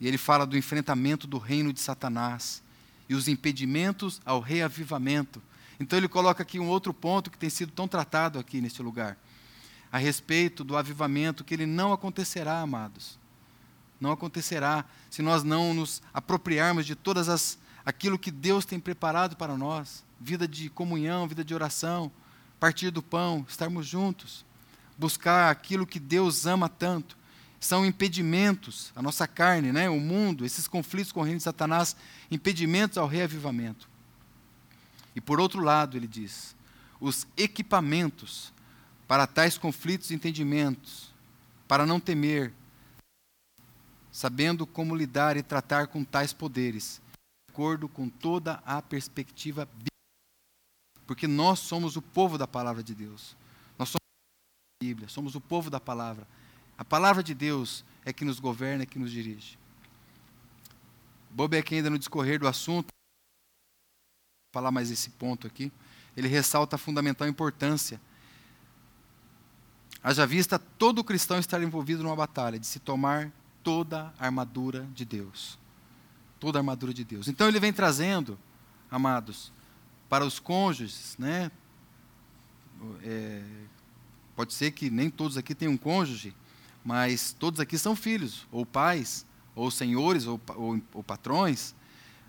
E 0.00 0.08
ele 0.08 0.18
fala 0.18 0.44
do 0.44 0.58
enfrentamento 0.58 1.26
do 1.26 1.38
reino 1.38 1.72
de 1.72 1.80
Satanás 1.80 2.62
e 3.08 3.14
os 3.14 3.28
impedimentos 3.28 4.20
ao 4.26 4.40
reavivamento. 4.40 5.40
Então 5.78 5.96
ele 5.96 6.08
coloca 6.08 6.42
aqui 6.42 6.58
um 6.58 6.68
outro 6.68 6.92
ponto 6.92 7.30
que 7.30 7.38
tem 7.38 7.48
sido 7.48 7.72
tão 7.72 7.86
tratado 7.86 8.38
aqui 8.38 8.60
neste 8.60 8.82
lugar 8.82 9.16
a 9.92 9.98
respeito 9.98 10.62
do 10.62 10.76
avivamento, 10.76 11.42
que 11.42 11.52
ele 11.52 11.66
não 11.66 11.92
acontecerá, 11.92 12.60
amados. 12.60 13.18
Não 14.00 14.12
acontecerá 14.12 14.84
se 15.10 15.20
nós 15.20 15.42
não 15.42 15.74
nos 15.74 16.00
apropriarmos 16.14 16.86
de 16.86 16.94
todas 16.94 17.28
as 17.28 17.58
aquilo 17.84 18.18
que 18.18 18.30
Deus 18.30 18.64
tem 18.64 18.78
preparado 18.78 19.36
para 19.36 19.56
nós, 19.56 20.04
vida 20.20 20.46
de 20.46 20.68
comunhão, 20.68 21.26
vida 21.26 21.42
de 21.42 21.54
oração, 21.54 22.12
partir 22.60 22.90
do 22.90 23.02
pão, 23.02 23.44
estarmos 23.48 23.86
juntos, 23.86 24.44
buscar 24.98 25.50
aquilo 25.50 25.86
que 25.86 25.98
Deus 25.98 26.46
ama 26.46 26.68
tanto. 26.68 27.16
São 27.60 27.84
impedimentos, 27.84 28.90
a 28.96 29.02
nossa 29.02 29.28
carne, 29.28 29.70
né, 29.70 29.88
o 29.90 30.00
mundo, 30.00 30.46
esses 30.46 30.66
conflitos 30.66 31.12
com 31.12 31.20
o 31.20 31.22
reino 31.22 31.36
de 31.36 31.44
Satanás, 31.44 31.94
impedimentos 32.30 32.96
ao 32.96 33.06
reavivamento. 33.06 33.88
E 35.14 35.20
por 35.20 35.38
outro 35.38 35.60
lado, 35.60 35.96
ele 35.96 36.06
diz, 36.06 36.56
os 36.98 37.26
equipamentos 37.36 38.52
para 39.06 39.26
tais 39.26 39.58
conflitos 39.58 40.10
e 40.10 40.14
entendimentos, 40.14 41.12
para 41.68 41.84
não 41.84 42.00
temer, 42.00 42.52
sabendo 44.10 44.66
como 44.66 44.96
lidar 44.96 45.36
e 45.36 45.42
tratar 45.42 45.88
com 45.88 46.04
tais 46.04 46.32
poderes, 46.32 47.00
de 47.48 47.52
acordo 47.52 47.88
com 47.88 48.08
toda 48.08 48.62
a 48.64 48.80
perspectiva 48.80 49.66
bíblica. 49.66 49.90
Porque 51.06 51.26
nós 51.26 51.58
somos 51.58 51.96
o 51.96 52.02
povo 52.02 52.38
da 52.38 52.46
palavra 52.46 52.82
de 52.82 52.94
Deus. 52.94 53.36
Nós 53.76 53.88
somos 53.88 54.00
a 54.00 54.84
Bíblia, 54.84 55.08
somos 55.08 55.34
o 55.34 55.40
povo 55.40 55.68
da 55.68 55.80
palavra. 55.80 56.26
A 56.80 56.84
palavra 56.84 57.22
de 57.22 57.34
Deus 57.34 57.84
é 58.04 58.12
que 58.12 58.24
nos 58.24 58.40
governa, 58.40 58.82
é 58.82 58.86
que 58.86 58.98
nos 58.98 59.12
dirige. 59.12 59.56
Bobeck 61.30 61.76
ainda 61.76 61.90
no 61.90 61.98
discorrer 61.98 62.40
do 62.40 62.48
assunto, 62.48 62.88
vou 62.88 64.52
falar 64.52 64.72
mais 64.72 64.90
esse 64.90 65.10
ponto 65.10 65.46
aqui, 65.46 65.70
ele 66.16 66.26
ressalta 66.26 66.74
a 66.74 66.78
fundamental 66.78 67.28
importância 67.28 68.00
Haja 70.02 70.26
vista 70.26 70.58
todo 70.58 71.04
cristão 71.04 71.38
estar 71.38 71.62
envolvido 71.62 72.02
numa 72.02 72.16
batalha, 72.16 72.58
de 72.58 72.66
se 72.66 72.78
tomar 72.78 73.30
toda 73.62 74.12
a 74.18 74.24
armadura 74.24 74.88
de 74.94 75.04
Deus. 75.04 75.58
Toda 76.38 76.58
a 76.58 76.60
armadura 76.60 76.94
de 76.94 77.04
Deus. 77.04 77.28
Então 77.28 77.46
ele 77.46 77.60
vem 77.60 77.72
trazendo, 77.72 78.38
amados, 78.90 79.52
para 80.08 80.24
os 80.24 80.38
cônjuges, 80.38 81.16
né? 81.18 81.50
É, 83.02 83.42
pode 84.34 84.54
ser 84.54 84.70
que 84.70 84.88
nem 84.88 85.10
todos 85.10 85.36
aqui 85.36 85.54
tenham 85.54 85.74
um 85.74 85.76
cônjuge, 85.76 86.34
mas 86.84 87.34
todos 87.38 87.60
aqui 87.60 87.78
são 87.78 87.94
filhos, 87.94 88.46
ou 88.50 88.64
pais, 88.64 89.26
ou 89.54 89.70
senhores, 89.70 90.26
ou, 90.26 90.40
ou, 90.56 90.80
ou 90.94 91.02
patrões. 91.02 91.74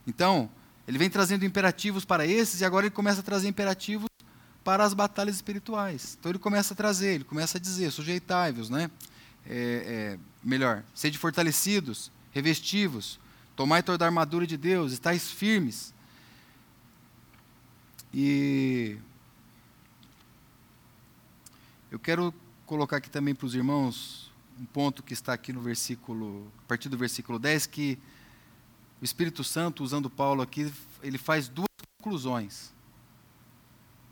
Então, 0.05 0.49
ele 0.87 0.97
vem 0.97 1.09
trazendo 1.09 1.45
imperativos 1.45 2.03
para 2.03 2.25
esses 2.25 2.61
e 2.61 2.65
agora 2.65 2.85
ele 2.85 2.95
começa 2.95 3.21
a 3.21 3.23
trazer 3.23 3.47
imperativos 3.47 4.07
para 4.63 4.83
as 4.83 4.93
batalhas 4.93 5.35
espirituais. 5.35 6.17
Então 6.19 6.31
ele 6.31 6.39
começa 6.39 6.73
a 6.73 6.77
trazer, 6.77 7.15
ele 7.15 7.23
começa 7.23 7.57
a 7.57 7.61
dizer, 7.61 7.91
sujeitai-vos, 7.91 8.69
né? 8.69 8.89
É, 9.45 10.17
é, 10.17 10.19
melhor, 10.43 10.83
sede 10.93 11.17
fortalecidos, 11.17 12.11
revestivos, 12.31 13.19
tomai 13.55 13.81
toda 13.81 14.05
a 14.05 14.07
armadura 14.07 14.45
de 14.45 14.55
Deus, 14.55 14.91
estáis 14.91 15.31
firmes. 15.31 15.93
E 18.13 18.97
eu 21.89 21.97
quero 21.97 22.33
colocar 22.65 22.97
aqui 22.97 23.09
também 23.09 23.33
para 23.33 23.45
os 23.45 23.55
irmãos 23.55 24.30
um 24.61 24.65
ponto 24.65 25.01
que 25.01 25.13
está 25.13 25.33
aqui 25.33 25.51
no 25.51 25.59
versículo, 25.59 26.51
a 26.59 26.67
partir 26.67 26.87
do 26.87 26.95
versículo 26.95 27.39
10, 27.39 27.65
que 27.65 27.97
o 29.01 29.03
Espírito 29.05 29.43
Santo, 29.43 29.83
usando 29.83 30.07
Paulo 30.07 30.43
aqui, 30.43 30.71
ele 31.01 31.17
faz 31.17 31.47
duas 31.47 31.67
conclusões. 31.97 32.71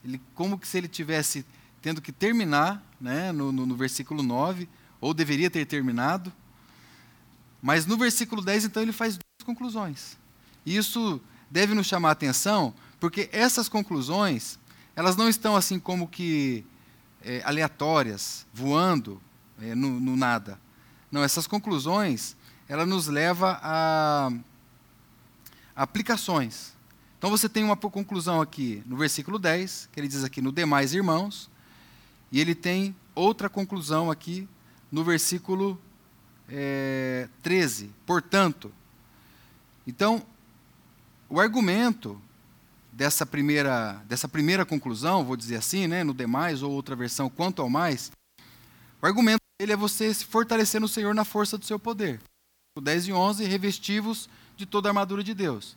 Ele, 0.03 0.19
como 0.33 0.57
que 0.57 0.67
se 0.67 0.79
ele 0.79 0.87
tivesse 0.87 1.45
tendo 1.83 2.01
que 2.01 2.11
terminar, 2.11 2.83
né, 2.99 3.31
no, 3.31 3.51
no, 3.51 3.65
no 3.67 3.75
versículo 3.75 4.23
9, 4.23 4.67
ou 4.99 5.13
deveria 5.13 5.51
ter 5.51 5.65
terminado. 5.65 6.33
Mas 7.61 7.85
no 7.85 7.95
versículo 7.95 8.41
10, 8.41 8.65
então, 8.65 8.81
ele 8.81 8.91
faz 8.91 9.13
duas 9.13 9.45
conclusões. 9.45 10.17
E 10.65 10.75
isso 10.75 11.21
deve 11.49 11.75
nos 11.75 11.85
chamar 11.85 12.09
a 12.09 12.13
atenção, 12.13 12.73
porque 12.99 13.29
essas 13.31 13.69
conclusões, 13.69 14.57
elas 14.95 15.15
não 15.15 15.29
estão 15.29 15.55
assim 15.55 15.79
como 15.79 16.07
que 16.07 16.65
é, 17.21 17.43
aleatórias, 17.45 18.47
voando 18.51 19.21
no, 19.75 19.99
no, 19.99 20.15
nada. 20.15 20.59
Não, 21.11 21.23
essas 21.23 21.47
conclusões, 21.47 22.35
ela 22.67 22.85
nos 22.85 23.07
leva 23.07 23.59
a, 23.61 24.31
a 25.75 25.83
aplicações. 25.83 26.73
Então 27.17 27.29
você 27.29 27.49
tem 27.49 27.63
uma 27.63 27.75
conclusão 27.75 28.41
aqui 28.41 28.81
no 28.85 28.95
versículo 28.95 29.37
10, 29.37 29.89
que 29.91 29.99
ele 29.99 30.07
diz 30.07 30.23
aqui 30.23 30.41
no 30.41 30.51
demais 30.51 30.93
irmãos, 30.93 31.49
e 32.31 32.39
ele 32.39 32.55
tem 32.55 32.95
outra 33.13 33.49
conclusão 33.49 34.09
aqui 34.09 34.47
no 34.91 35.03
versículo 35.03 35.79
é, 36.47 37.27
13. 37.43 37.91
Portanto, 38.05 38.71
então, 39.85 40.23
o 41.27 41.39
argumento 41.39 42.21
dessa 42.91 43.25
primeira, 43.25 43.93
dessa 44.07 44.27
primeira 44.27 44.65
conclusão, 44.65 45.23
vou 45.25 45.35
dizer 45.35 45.55
assim, 45.55 45.87
né, 45.87 46.03
no 46.03 46.13
demais, 46.13 46.61
ou 46.61 46.71
outra 46.71 46.95
versão, 46.95 47.29
quanto 47.29 47.61
ao 47.61 47.69
mais, 47.69 48.11
O 49.01 49.05
argumento 49.05 49.38
dele 49.59 49.73
é 49.73 49.75
você 49.75 50.13
se 50.13 50.23
fortalecer 50.23 50.79
no 50.79 50.87
Senhor 50.87 51.13
na 51.13 51.25
força 51.25 51.57
do 51.57 51.65
seu 51.65 51.77
poder. 51.77 52.21
O 52.77 52.81
10 52.81 53.09
e 53.09 53.13
11, 53.13 53.43
revestivos 53.43 54.29
de 54.55 54.65
toda 54.65 54.87
a 54.87 54.91
armadura 54.91 55.21
de 55.21 55.33
Deus. 55.33 55.75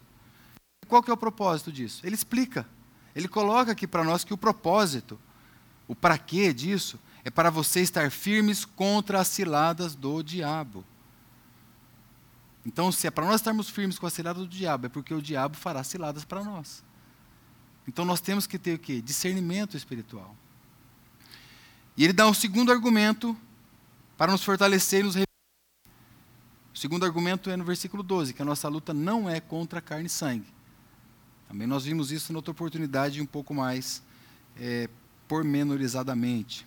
Qual 0.87 1.03
que 1.03 1.11
é 1.11 1.15
o 1.15 1.17
propósito 1.17 1.73
disso? 1.73 2.07
Ele 2.07 2.15
explica. 2.15 2.67
Ele 3.15 3.27
coloca 3.27 3.73
aqui 3.73 3.87
para 3.87 4.05
nós 4.05 4.23
que 4.23 4.33
o 4.33 4.39
propósito, 4.39 5.19
o 5.89 5.95
para 5.97 6.17
quê 6.17 6.55
disso, 6.55 6.99
é 7.25 7.31
para 7.31 7.51
você 7.51 7.81
estar 7.81 8.11
firmes 8.11 8.65
contra 8.65 9.21
as 9.21 9.29
ciladas 9.29 9.97
do 9.97 10.23
diabo. 10.23 10.85
Então, 12.65 12.93
se 12.93 13.09
é 13.09 13.11
para 13.11 13.27
nós 13.27 13.41
estarmos 13.41 13.69
firmes 13.69 13.99
com 13.99 14.07
a 14.07 14.11
cilada 14.11 14.39
do 14.39 14.47
diabo, 14.47 14.87
é 14.87 14.89
porque 14.89 15.13
o 15.13 15.21
diabo 15.21 15.57
fará 15.57 15.83
ciladas 15.83 16.25
para 16.25 16.45
nós. 16.45 16.85
Então 17.87 18.05
nós 18.05 18.21
temos 18.21 18.47
que 18.47 18.59
ter 18.59 18.75
o 18.75 18.79
quê? 18.79 19.01
Discernimento 19.01 19.77
espiritual. 19.77 20.37
E 21.97 22.05
ele 22.05 22.13
dá 22.13 22.29
um 22.29 22.35
segundo 22.35 22.71
argumento 22.71 23.37
para 24.17 24.33
nos 24.33 24.43
fortalecer 24.45 25.01
e 25.01 25.03
nos 25.03 25.17
O 25.17 26.79
segundo 26.79 27.05
argumento 27.05 27.51
é 27.51 27.57
no 27.57 27.65
versículo 27.65 28.03
12, 28.03 28.35
que 28.35 28.43
a 28.43 28.45
nossa 28.45 28.69
luta 28.69 28.93
não 28.95 29.29
é 29.29 29.41
contra 29.41 29.81
carne 29.81 30.07
e 30.07 30.11
sangue. 30.11 30.47
Também 31.49 31.67
nós 31.67 31.85
vimos 31.85 32.11
isso 32.11 32.33
na 32.33 32.39
outra 32.39 32.51
oportunidade 32.51 33.21
um 33.21 33.27
pouco 33.27 33.53
mais 33.53 34.03
é, 34.59 34.89
pormenorizadamente. 35.29 36.67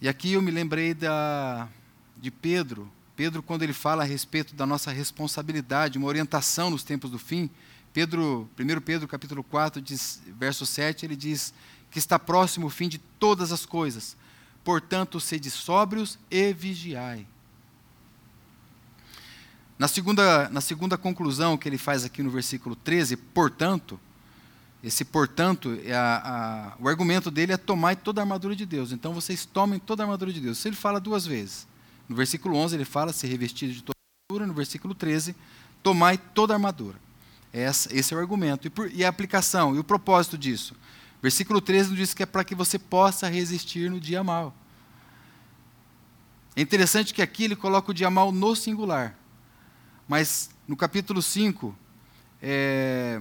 E 0.00 0.08
aqui 0.08 0.34
eu 0.34 0.42
me 0.42 0.50
lembrei 0.50 0.94
da, 0.94 1.68
de 2.16 2.30
Pedro. 2.30 2.90
Pedro, 3.16 3.42
quando 3.42 3.62
ele 3.62 3.72
fala 3.72 4.02
a 4.02 4.06
respeito 4.06 4.54
da 4.54 4.66
nossa 4.66 4.92
responsabilidade, 4.92 5.98
uma 5.98 6.06
orientação 6.06 6.68
nos 6.68 6.84
tempos 6.84 7.10
do 7.10 7.18
fim, 7.18 7.50
Pedro, 7.92 8.48
1 8.58 8.80
Pedro 8.82 9.08
capítulo 9.08 9.42
4, 9.42 9.80
diz, 9.80 10.20
verso 10.38 10.66
7, 10.66 11.06
ele 11.06 11.16
diz 11.16 11.54
que 11.90 11.98
está 11.98 12.18
próximo 12.18 12.66
o 12.66 12.70
fim 12.70 12.88
de 12.88 12.98
todas 12.98 13.52
as 13.52 13.64
coisas. 13.64 14.16
Portanto, 14.66 15.20
sede 15.20 15.48
sóbrios 15.48 16.18
e 16.28 16.52
vigiai. 16.52 17.24
Na 19.78 19.86
segunda, 19.86 20.48
na 20.48 20.60
segunda 20.60 20.98
conclusão 20.98 21.56
que 21.56 21.68
ele 21.68 21.78
faz 21.78 22.04
aqui 22.04 22.20
no 22.20 22.30
versículo 22.30 22.74
13, 22.74 23.16
portanto, 23.16 24.00
esse 24.82 25.04
portanto, 25.04 25.78
é 25.84 25.94
a, 25.94 26.74
a, 26.74 26.82
o 26.82 26.88
argumento 26.88 27.30
dele 27.30 27.52
é 27.52 27.56
tomar 27.56 27.94
toda 27.94 28.20
a 28.20 28.24
armadura 28.24 28.56
de 28.56 28.66
Deus. 28.66 28.90
Então 28.90 29.14
vocês 29.14 29.44
tomem 29.44 29.78
toda 29.78 30.02
a 30.02 30.04
armadura 30.04 30.32
de 30.32 30.40
Deus. 30.40 30.58
Isso 30.58 30.66
ele 30.66 30.74
fala 30.74 30.98
duas 30.98 31.24
vezes. 31.24 31.64
No 32.08 32.16
versículo 32.16 32.56
11 32.56 32.74
ele 32.74 32.84
fala 32.84 33.12
ser 33.12 33.28
revestido 33.28 33.72
de 33.72 33.84
toda 33.84 33.94
a 33.94 34.32
armadura. 34.32 34.48
No 34.48 34.54
versículo 34.54 34.96
13, 34.96 35.36
tomai 35.80 36.18
toda 36.18 36.54
a 36.54 36.56
armadura. 36.56 36.98
Essa, 37.52 37.96
esse 37.96 38.12
é 38.12 38.16
o 38.16 38.20
argumento. 38.20 38.66
E, 38.66 38.70
por, 38.70 38.90
e, 38.90 39.04
a 39.04 39.08
aplicação, 39.08 39.76
e 39.76 39.78
o 39.78 39.84
propósito 39.84 40.36
disso? 40.36 40.74
Versículo 41.22 41.60
13 41.60 41.94
diz 41.94 42.14
que 42.14 42.22
é 42.22 42.26
para 42.26 42.44
que 42.44 42.54
você 42.54 42.78
possa 42.78 43.28
resistir 43.28 43.90
no 43.90 43.98
dia 43.98 44.22
mal. 44.22 44.54
É 46.54 46.60
interessante 46.60 47.12
que 47.12 47.20
aqui 47.20 47.44
ele 47.44 47.56
coloca 47.56 47.90
o 47.90 47.94
dia 47.94 48.10
mal 48.10 48.32
no 48.32 48.56
singular. 48.56 49.16
Mas 50.08 50.50
no 50.66 50.76
capítulo 50.76 51.20
5, 51.20 51.76
é, 52.40 53.20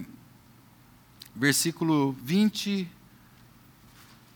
versículo 1.36 2.16
20, 2.24 2.90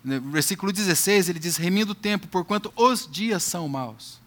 né, 0.04 0.20
versículo 0.20 0.72
16, 0.72 1.30
ele 1.30 1.40
diz: 1.40 1.58
remindo 1.58 1.92
o 1.92 1.96
tempo, 1.96 2.28
porquanto 2.28 2.74
os 2.76 3.08
dias 3.10 3.44
são 3.44 3.68
maus. 3.68 4.20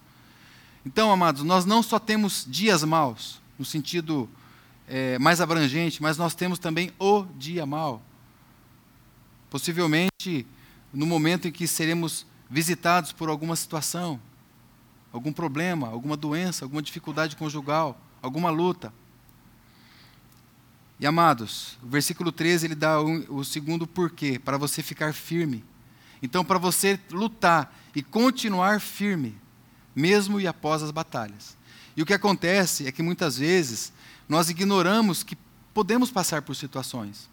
Então, 0.85 1.11
amados, 1.11 1.43
nós 1.43 1.65
não 1.65 1.83
só 1.83 1.99
temos 1.99 2.45
dias 2.47 2.83
maus, 2.83 3.41
no 3.57 3.63
sentido 3.63 4.29
é, 4.87 5.17
mais 5.19 5.39
abrangente, 5.39 6.01
mas 6.01 6.17
nós 6.17 6.33
temos 6.33 6.59
também 6.59 6.91
o 6.99 7.23
dia 7.37 7.65
mal. 7.65 8.01
Possivelmente 9.53 10.47
no 10.91 11.05
momento 11.05 11.47
em 11.47 11.51
que 11.51 11.67
seremos 11.67 12.25
visitados 12.49 13.11
por 13.11 13.29
alguma 13.29 13.55
situação, 13.55 14.19
algum 15.11 15.31
problema, 15.31 15.89
alguma 15.89 16.17
doença, 16.17 16.65
alguma 16.65 16.81
dificuldade 16.81 17.35
conjugal, 17.35 18.01
alguma 18.19 18.49
luta. 18.49 18.91
E 20.99 21.05
amados, 21.05 21.77
o 21.83 21.87
versículo 21.87 22.31
13 22.31 22.65
ele 22.65 22.73
dá 22.73 22.99
o, 22.99 23.43
segundo 23.43 23.85
porquê, 23.85 24.39
para 24.39 24.57
você 24.57 24.81
ficar 24.81 25.13
firme. 25.13 25.63
Então, 26.19 26.43
para 26.43 26.57
você 26.57 26.99
lutar 27.11 27.79
e 27.95 28.01
continuar 28.01 28.81
firme, 28.81 29.39
mesmo 29.95 30.41
e 30.41 30.47
após 30.47 30.81
as 30.81 30.89
batalhas. 30.89 31.55
E 31.95 32.01
o 32.01 32.07
que 32.07 32.13
acontece 32.15 32.87
é 32.87 32.91
que 32.91 33.03
muitas 33.03 33.37
vezes 33.37 33.93
nós 34.27 34.49
ignoramos 34.49 35.21
que 35.21 35.37
podemos 35.75 36.09
passar 36.09 36.41
por 36.41 36.55
situações, 36.55 37.29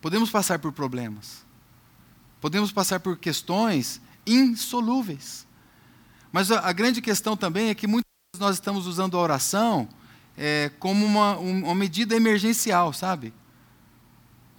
podemos 0.00 0.30
passar 0.30 0.58
por 0.58 0.72
problemas, 0.72 1.44
podemos 2.40 2.72
passar 2.72 3.00
por 3.00 3.16
questões 3.16 4.00
insolúveis. 4.26 5.46
Mas 6.30 6.50
a, 6.50 6.60
a 6.60 6.72
grande 6.72 7.00
questão 7.00 7.36
também 7.36 7.68
é 7.68 7.74
que 7.74 7.86
muitas 7.86 8.10
vezes 8.34 8.40
nós 8.40 8.56
estamos 8.56 8.86
usando 8.86 9.16
a 9.16 9.20
oração 9.20 9.88
é, 10.36 10.70
como 10.78 11.04
uma, 11.04 11.36
uma 11.36 11.74
medida 11.74 12.14
emergencial, 12.14 12.92
sabe? 12.92 13.32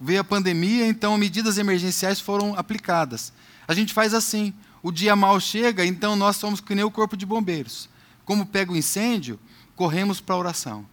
Veio 0.00 0.20
a 0.20 0.24
pandemia, 0.24 0.86
então 0.86 1.16
medidas 1.16 1.58
emergenciais 1.58 2.20
foram 2.20 2.54
aplicadas. 2.54 3.32
A 3.66 3.74
gente 3.74 3.94
faz 3.94 4.12
assim: 4.14 4.52
o 4.82 4.90
dia 4.90 5.14
mal 5.14 5.38
chega, 5.40 5.84
então 5.84 6.16
nós 6.16 6.36
somos 6.36 6.60
que 6.60 6.74
nem 6.74 6.84
o 6.84 6.90
corpo 6.90 7.16
de 7.16 7.26
bombeiros. 7.26 7.88
Como 8.24 8.46
pega 8.46 8.72
o 8.72 8.76
incêndio, 8.76 9.38
corremos 9.74 10.20
para 10.20 10.34
a 10.34 10.38
oração, 10.38 10.86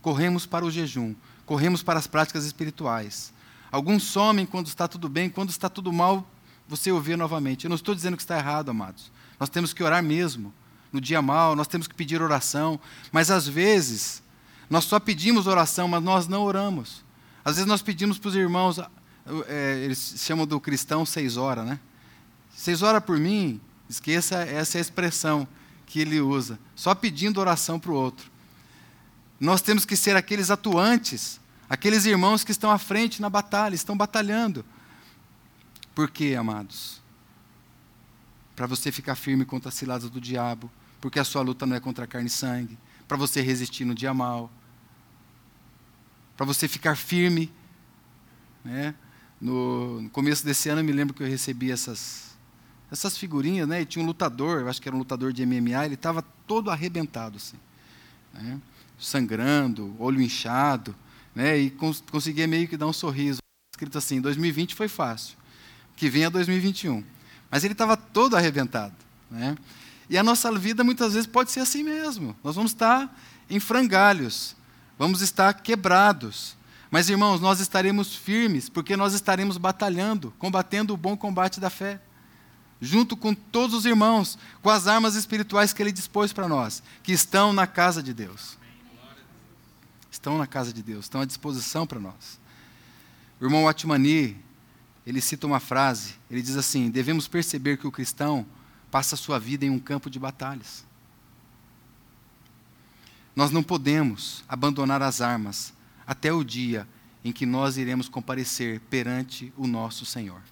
corremos 0.00 0.46
para 0.46 0.64
o 0.64 0.70
jejum, 0.70 1.14
corremos 1.46 1.82
para 1.82 1.98
as 1.98 2.06
práticas 2.06 2.44
espirituais. 2.44 3.32
Alguns 3.72 4.02
somem 4.02 4.44
quando 4.44 4.66
está 4.66 4.86
tudo 4.86 5.08
bem, 5.08 5.30
quando 5.30 5.48
está 5.48 5.66
tudo 5.66 5.90
mal, 5.90 6.28
você 6.68 6.92
o 6.92 7.00
vê 7.00 7.16
novamente. 7.16 7.64
Eu 7.64 7.70
não 7.70 7.74
estou 7.76 7.94
dizendo 7.94 8.18
que 8.18 8.22
está 8.22 8.36
errado, 8.36 8.70
amados. 8.70 9.10
Nós 9.40 9.48
temos 9.48 9.72
que 9.72 9.82
orar 9.82 10.02
mesmo. 10.02 10.52
No 10.92 11.00
dia 11.00 11.22
mal, 11.22 11.56
nós 11.56 11.66
temos 11.66 11.88
que 11.88 11.94
pedir 11.94 12.20
oração. 12.20 12.78
Mas 13.10 13.30
às 13.30 13.48
vezes, 13.48 14.22
nós 14.68 14.84
só 14.84 15.00
pedimos 15.00 15.46
oração, 15.46 15.88
mas 15.88 16.02
nós 16.02 16.28
não 16.28 16.42
oramos. 16.42 17.02
Às 17.42 17.54
vezes 17.54 17.66
nós 17.66 17.80
pedimos 17.80 18.18
para 18.18 18.28
os 18.28 18.36
irmãos, 18.36 18.78
é, 19.48 19.82
eles 19.82 20.16
chamam 20.18 20.46
do 20.46 20.60
cristão 20.60 21.06
seis 21.06 21.38
horas, 21.38 21.64
né? 21.64 21.80
Seis 22.54 22.82
horas 22.82 23.02
por 23.02 23.18
mim, 23.18 23.58
esqueça 23.88 24.36
essa 24.42 24.78
expressão 24.78 25.48
que 25.86 25.98
ele 26.00 26.20
usa. 26.20 26.58
Só 26.76 26.94
pedindo 26.94 27.40
oração 27.40 27.80
para 27.80 27.90
o 27.90 27.94
outro. 27.94 28.30
Nós 29.40 29.62
temos 29.62 29.84
que 29.86 29.96
ser 29.96 30.14
aqueles 30.14 30.50
atuantes, 30.50 31.40
aqueles 31.72 32.04
irmãos 32.04 32.44
que 32.44 32.52
estão 32.52 32.70
à 32.70 32.76
frente 32.76 33.22
na 33.22 33.30
batalha, 33.30 33.74
estão 33.74 33.96
batalhando. 33.96 34.62
Por 35.94 36.10
quê, 36.10 36.36
amados? 36.38 37.00
Para 38.54 38.66
você 38.66 38.92
ficar 38.92 39.14
firme 39.14 39.46
contra 39.46 39.70
as 39.70 39.74
ciladas 39.74 40.10
do 40.10 40.20
diabo, 40.20 40.70
porque 41.00 41.18
a 41.18 41.24
sua 41.24 41.40
luta 41.40 41.64
não 41.64 41.74
é 41.74 41.80
contra 41.80 42.06
carne 42.06 42.26
e 42.26 42.30
sangue, 42.30 42.76
para 43.08 43.16
você 43.16 43.40
resistir 43.40 43.86
no 43.86 43.94
dia 43.94 44.12
mal, 44.12 44.50
para 46.36 46.44
você 46.44 46.68
ficar 46.68 46.94
firme. 46.94 47.50
Né? 48.62 48.94
No, 49.40 50.02
no, 50.02 50.10
começo 50.10 50.44
desse 50.44 50.68
ano, 50.68 50.82
eu 50.82 50.84
me 50.84 50.92
lembro 50.92 51.14
que 51.14 51.22
eu 51.22 51.26
recebi 51.26 51.70
essas, 51.70 52.36
essas 52.90 53.16
figurinhas, 53.16 53.66
né? 53.66 53.80
e 53.80 53.86
tinha 53.86 54.02
um 54.02 54.06
lutador, 54.06 54.60
eu 54.60 54.68
acho 54.68 54.80
que 54.80 54.90
era 54.90 54.94
um 54.94 54.98
lutador 54.98 55.32
de 55.32 55.46
MMA, 55.46 55.86
ele 55.86 55.94
estava 55.94 56.20
todo 56.46 56.70
arrebentado. 56.70 57.38
Assim, 57.38 57.56
né? 58.34 58.60
sangrando, 58.98 59.96
olho 59.98 60.20
inchado, 60.20 60.94
né? 61.34 61.58
E 61.58 61.70
cons 61.70 62.02
conseguia 62.10 62.46
meio 62.46 62.68
que 62.68 62.76
dar 62.76 62.86
um 62.86 62.92
sorriso. 62.92 63.40
Escrito 63.74 63.98
assim: 63.98 64.20
2020 64.20 64.74
foi 64.74 64.88
fácil, 64.88 65.36
que 65.96 66.08
venha 66.08 66.30
2021. 66.30 67.04
Mas 67.50 67.64
ele 67.64 67.72
estava 67.72 67.96
todo 67.96 68.36
arrebentado, 68.36 68.94
né? 69.30 69.56
E 70.08 70.18
a 70.18 70.22
nossa 70.22 70.50
vida 70.58 70.84
muitas 70.84 71.14
vezes 71.14 71.26
pode 71.26 71.50
ser 71.50 71.60
assim 71.60 71.82
mesmo. 71.82 72.36
Nós 72.42 72.56
vamos 72.56 72.72
estar 72.72 73.18
em 73.48 73.58
frangalhos, 73.58 74.54
vamos 74.98 75.22
estar 75.22 75.52
quebrados. 75.54 76.56
Mas, 76.90 77.08
irmãos, 77.08 77.40
nós 77.40 77.58
estaremos 77.58 78.14
firmes, 78.14 78.68
porque 78.68 78.96
nós 78.96 79.14
estaremos 79.14 79.56
batalhando, 79.56 80.34
combatendo 80.38 80.92
o 80.92 80.96
bom 80.96 81.16
combate 81.16 81.58
da 81.58 81.70
fé 81.70 82.00
junto 82.84 83.16
com 83.16 83.32
todos 83.32 83.76
os 83.76 83.86
irmãos, 83.86 84.36
com 84.60 84.68
as 84.68 84.88
armas 84.88 85.14
espirituais 85.14 85.72
que 85.72 85.80
Ele 85.80 85.92
dispôs 85.92 86.32
para 86.32 86.48
nós, 86.48 86.82
que 87.04 87.12
estão 87.12 87.52
na 87.52 87.64
casa 87.64 88.02
de 88.02 88.12
Deus 88.12 88.58
estão 90.12 90.36
na 90.36 90.46
casa 90.46 90.72
de 90.72 90.82
Deus, 90.82 91.06
estão 91.06 91.22
à 91.22 91.24
disposição 91.24 91.86
para 91.86 91.98
nós. 91.98 92.38
O 93.40 93.44
irmão 93.44 93.66
Atmani, 93.66 94.36
ele 95.06 95.20
cita 95.20 95.46
uma 95.46 95.58
frase, 95.58 96.14
ele 96.30 96.42
diz 96.42 96.56
assim: 96.56 96.90
devemos 96.90 97.26
perceber 97.26 97.78
que 97.78 97.86
o 97.86 97.90
cristão 97.90 98.46
passa 98.90 99.14
a 99.14 99.18
sua 99.18 99.38
vida 99.40 99.64
em 99.64 99.70
um 99.70 99.78
campo 99.78 100.10
de 100.10 100.18
batalhas. 100.18 100.84
Nós 103.34 103.50
não 103.50 103.62
podemos 103.62 104.44
abandonar 104.46 105.02
as 105.02 105.22
armas 105.22 105.72
até 106.06 106.30
o 106.30 106.44
dia 106.44 106.86
em 107.24 107.32
que 107.32 107.46
nós 107.46 107.78
iremos 107.78 108.08
comparecer 108.08 108.80
perante 108.90 109.52
o 109.56 109.66
nosso 109.66 110.04
Senhor. 110.04 110.42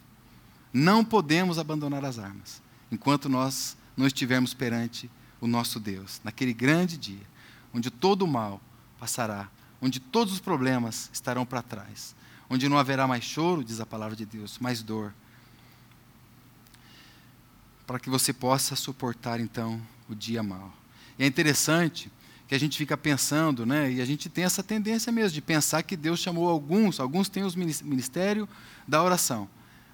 Não 0.73 1.05
podemos 1.05 1.59
abandonar 1.59 2.05
as 2.05 2.19
armas 2.19 2.63
enquanto 2.91 3.29
nós 3.29 3.77
não 3.95 4.07
estivermos 4.07 4.55
perante 4.55 5.11
o 5.41 5.47
nosso 5.47 5.79
Deus, 5.79 6.21
naquele 6.25 6.55
grande 6.55 6.97
dia, 6.97 7.27
onde 7.75 7.91
todo 7.91 8.23
o 8.23 8.29
mal 8.29 8.61
passará 9.01 9.49
onde 9.81 9.99
todos 9.99 10.35
os 10.35 10.41
problemas 10.41 11.09
estarão 11.13 11.47
para 11.47 11.63
trás, 11.63 12.15
onde 12.49 12.69
não 12.69 12.79
haverá 12.79 13.07
mais 13.07 13.25
choro, 13.25 13.65
diz 13.65 13.81
a 13.81 13.87
palavra 13.87 14.15
de 14.15 14.27
Deus, 14.27 14.59
mais 14.59 14.83
dor. 14.83 15.13
para 17.87 17.99
que 17.99 18.09
você 18.09 18.33
possa 18.33 18.77
suportar 18.77 19.41
então 19.41 19.81
o 20.09 20.15
dia 20.15 20.45
mal. 20.45 20.73
E 21.19 21.25
é 21.25 21.27
interessante 21.27 22.09
que 22.47 22.55
a 22.55 22.59
gente 22.59 22.79
fica 22.79 22.97
pensando, 22.97 23.67
né? 23.67 23.91
E 23.91 24.01
a 24.01 24.05
gente 24.05 24.29
tem 24.29 24.45
essa 24.45 24.63
tendência 24.63 25.11
mesmo 25.11 25.35
de 25.35 25.43
pensar 25.43 25.83
que 25.83 25.97
Deus 25.97 26.21
chamou 26.21 26.49
alguns, 26.49 27.01
alguns 27.01 27.29
têm 27.29 27.43
o 27.43 27.51
ministério 27.57 28.49
da 28.87 29.03
oração. 29.03 29.49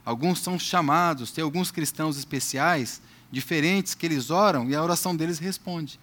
Alguns 0.04 0.40
são 0.40 0.58
chamados, 0.58 1.32
tem 1.32 1.42
alguns 1.42 1.70
cristãos 1.70 2.18
especiais, 2.18 3.00
diferentes, 3.32 3.94
que 3.94 4.04
eles 4.04 4.28
oram 4.28 4.68
e 4.68 4.74
a 4.74 4.82
oração 4.82 5.16
deles 5.16 5.38
responde. 5.38 5.98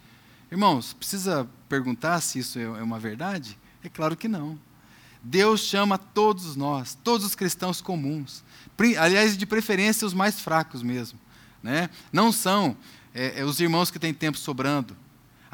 Irmãos, 0.51 0.93
precisa 0.93 1.47
perguntar 1.73 2.21
se 2.21 2.39
isso 2.39 2.59
é, 2.59 2.63
é 2.63 2.83
uma 2.83 2.99
verdade? 2.99 3.57
É 3.83 3.89
claro 3.89 4.15
que 4.15 4.27
não. 4.27 4.59
Deus 5.23 5.61
chama 5.61 5.97
todos 5.97 6.55
nós, 6.55 6.97
todos 7.03 7.25
os 7.25 7.33
cristãos 7.33 7.81
comuns, 7.81 8.43
aliás, 8.99 9.37
de 9.37 9.45
preferência 9.45 10.05
os 10.05 10.13
mais 10.13 10.39
fracos 10.39 10.83
mesmo. 10.83 11.17
Né? 11.63 11.89
Não 12.11 12.31
são 12.31 12.77
é, 13.13 13.39
é, 13.39 13.45
os 13.45 13.59
irmãos 13.59 13.89
que 13.89 13.97
têm 13.97 14.13
tempo 14.13 14.37
sobrando, 14.37 14.95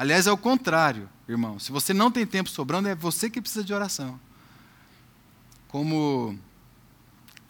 Aliás, 0.00 0.26
é 0.26 0.32
o 0.32 0.38
contrário, 0.38 1.10
irmão. 1.28 1.58
Se 1.58 1.70
você 1.70 1.92
não 1.92 2.10
tem 2.10 2.24
tempo 2.24 2.48
sobrando, 2.48 2.88
é 2.88 2.94
você 2.94 3.28
que 3.28 3.38
precisa 3.38 3.62
de 3.62 3.74
oração. 3.74 4.18
Como 5.68 6.38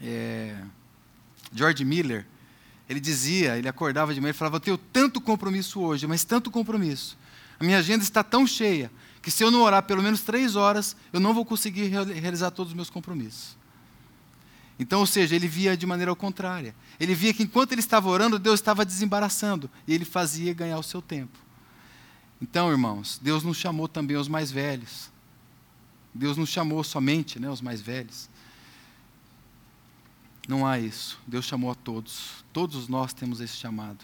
é, 0.02 0.60
George 1.54 1.84
Miller, 1.84 2.26
ele 2.88 2.98
dizia, 2.98 3.56
ele 3.56 3.68
acordava 3.68 4.12
de 4.12 4.20
manhã 4.20 4.30
e 4.30 4.34
falava: 4.34 4.56
Eu 4.56 4.60
tenho 4.60 4.76
tanto 4.76 5.20
compromisso 5.20 5.80
hoje, 5.80 6.08
mas 6.08 6.24
tanto 6.24 6.50
compromisso. 6.50 7.16
A 7.60 7.64
minha 7.64 7.78
agenda 7.78 8.02
está 8.02 8.24
tão 8.24 8.46
cheia 8.46 8.90
que 9.20 9.30
se 9.30 9.44
eu 9.44 9.50
não 9.50 9.60
orar 9.60 9.82
pelo 9.82 10.02
menos 10.02 10.22
três 10.22 10.56
horas, 10.56 10.96
eu 11.12 11.20
não 11.20 11.34
vou 11.34 11.44
conseguir 11.44 11.88
realizar 11.88 12.50
todos 12.50 12.72
os 12.72 12.76
meus 12.76 12.88
compromissos. 12.88 13.56
Então, 14.78 15.00
ou 15.00 15.06
seja, 15.06 15.36
ele 15.36 15.46
via 15.46 15.76
de 15.76 15.84
maneira 15.84 16.14
contrária. 16.16 16.74
Ele 16.98 17.14
via 17.14 17.34
que 17.34 17.42
enquanto 17.42 17.72
ele 17.72 17.82
estava 17.82 18.08
orando, 18.08 18.38
Deus 18.38 18.58
estava 18.58 18.82
desembaraçando 18.82 19.70
e 19.86 19.92
ele 19.92 20.06
fazia 20.06 20.54
ganhar 20.54 20.78
o 20.78 20.82
seu 20.82 21.02
tempo. 21.02 21.38
Então, 22.40 22.70
irmãos, 22.70 23.20
Deus 23.22 23.42
nos 23.42 23.58
chamou 23.58 23.86
também 23.86 24.16
os 24.16 24.26
mais 24.26 24.50
velhos. 24.50 25.10
Deus 26.14 26.38
nos 26.38 26.48
chamou 26.48 26.82
somente 26.82 27.38
né, 27.38 27.50
os 27.50 27.60
mais 27.60 27.82
velhos. 27.82 28.30
Não 30.48 30.66
há 30.66 30.78
isso. 30.78 31.20
Deus 31.26 31.44
chamou 31.44 31.70
a 31.70 31.74
todos. 31.74 32.42
Todos 32.50 32.88
nós 32.88 33.12
temos 33.12 33.38
esse 33.42 33.56
chamado. 33.56 33.98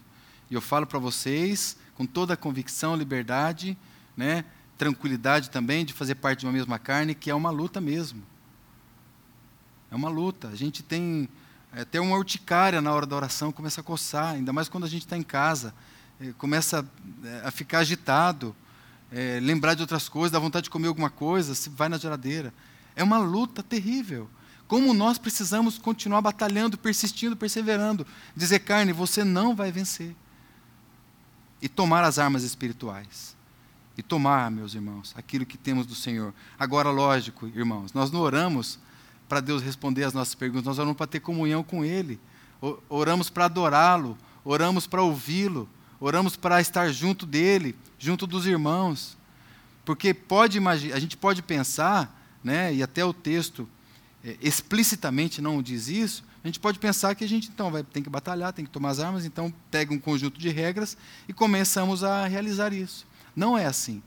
E 0.50 0.54
eu 0.54 0.60
falo 0.60 0.86
para 0.86 0.98
vocês 0.98 1.78
com 1.96 2.06
toda 2.06 2.34
a 2.34 2.36
convicção, 2.36 2.94
liberdade, 2.94 3.76
né, 4.16 4.44
tranquilidade 4.76 5.50
também 5.50 5.84
de 5.84 5.92
fazer 5.92 6.16
parte 6.16 6.40
de 6.40 6.46
uma 6.46 6.52
mesma 6.52 6.78
carne, 6.78 7.14
que 7.14 7.30
é 7.30 7.34
uma 7.34 7.50
luta 7.50 7.80
mesmo. 7.80 8.22
É 9.90 9.94
uma 9.94 10.08
luta. 10.08 10.48
A 10.48 10.54
gente 10.54 10.82
tem 10.82 11.28
até 11.72 12.00
uma 12.00 12.16
urticária 12.16 12.80
na 12.80 12.92
hora 12.92 13.06
da 13.06 13.16
oração, 13.16 13.50
começa 13.50 13.80
a 13.80 13.84
coçar, 13.84 14.34
ainda 14.34 14.52
mais 14.52 14.68
quando 14.68 14.84
a 14.84 14.88
gente 14.88 15.02
está 15.02 15.16
em 15.16 15.22
casa. 15.22 15.74
É, 16.20 16.32
começa 16.38 16.86
é, 17.24 17.42
a 17.46 17.50
ficar 17.50 17.78
agitado, 17.78 18.54
é, 19.10 19.38
lembrar 19.40 19.74
de 19.74 19.82
outras 19.82 20.08
coisas, 20.08 20.32
dá 20.32 20.38
vontade 20.38 20.64
de 20.64 20.70
comer 20.70 20.88
alguma 20.88 21.10
coisa, 21.10 21.54
se 21.54 21.70
vai 21.70 21.88
na 21.88 21.98
geladeira. 21.98 22.52
É 22.94 23.02
uma 23.02 23.18
luta 23.18 23.62
terrível. 23.62 24.28
Como 24.66 24.92
nós 24.92 25.16
precisamos 25.16 25.78
continuar 25.78 26.20
batalhando, 26.20 26.76
persistindo, 26.76 27.36
perseverando. 27.36 28.06
Dizer, 28.34 28.58
carne, 28.60 28.92
você 28.92 29.22
não 29.22 29.54
vai 29.54 29.70
vencer. 29.70 30.14
E 31.60 31.68
tomar 31.68 32.04
as 32.04 32.18
armas 32.18 32.42
espirituais. 32.42 33.36
E 33.96 34.02
tomar, 34.02 34.50
meus 34.50 34.74
irmãos, 34.74 35.14
aquilo 35.16 35.46
que 35.46 35.56
temos 35.56 35.86
do 35.86 35.94
Senhor. 35.94 36.34
Agora, 36.58 36.90
lógico, 36.90 37.46
irmãos, 37.48 37.92
nós 37.92 38.10
não 38.10 38.20
oramos 38.20 38.78
para 39.28 39.40
Deus 39.40 39.62
responder 39.62 40.04
as 40.04 40.12
nossas 40.12 40.34
perguntas, 40.34 40.66
nós 40.66 40.78
oramos 40.78 40.96
para 40.96 41.06
ter 41.06 41.20
comunhão 41.20 41.62
com 41.62 41.84
Ele. 41.84 42.20
Oramos 42.88 43.30
para 43.30 43.46
adorá-lo, 43.46 44.16
oramos 44.44 44.86
para 44.86 45.02
ouvi-lo, 45.02 45.68
oramos 45.98 46.36
para 46.36 46.60
estar 46.60 46.90
junto 46.92 47.26
dele, 47.26 47.74
junto 47.98 48.26
dos 48.26 48.46
irmãos. 48.46 49.16
Porque 49.84 50.12
pode 50.12 50.58
a 50.58 50.98
gente 50.98 51.16
pode 51.16 51.42
pensar, 51.42 52.12
né, 52.42 52.74
e 52.74 52.82
até 52.82 53.04
o 53.04 53.12
texto 53.12 53.68
é, 54.24 54.36
explicitamente 54.40 55.40
não 55.40 55.62
diz 55.62 55.88
isso, 55.88 56.24
a 56.46 56.48
gente 56.48 56.60
pode 56.60 56.78
pensar 56.78 57.12
que 57.16 57.24
a 57.24 57.28
gente 57.28 57.48
então 57.48 57.72
vai 57.72 57.82
tem 57.82 58.00
que 58.00 58.08
batalhar, 58.08 58.52
tem 58.52 58.64
que 58.64 58.70
tomar 58.70 58.90
as 58.90 59.00
armas, 59.00 59.24
então 59.24 59.52
pega 59.68 59.92
um 59.92 59.98
conjunto 59.98 60.38
de 60.38 60.48
regras 60.48 60.96
e 61.28 61.32
começamos 61.32 62.04
a 62.04 62.24
realizar 62.24 62.72
isso. 62.72 63.04
Não 63.34 63.58
é 63.58 63.66
assim. 63.66 64.00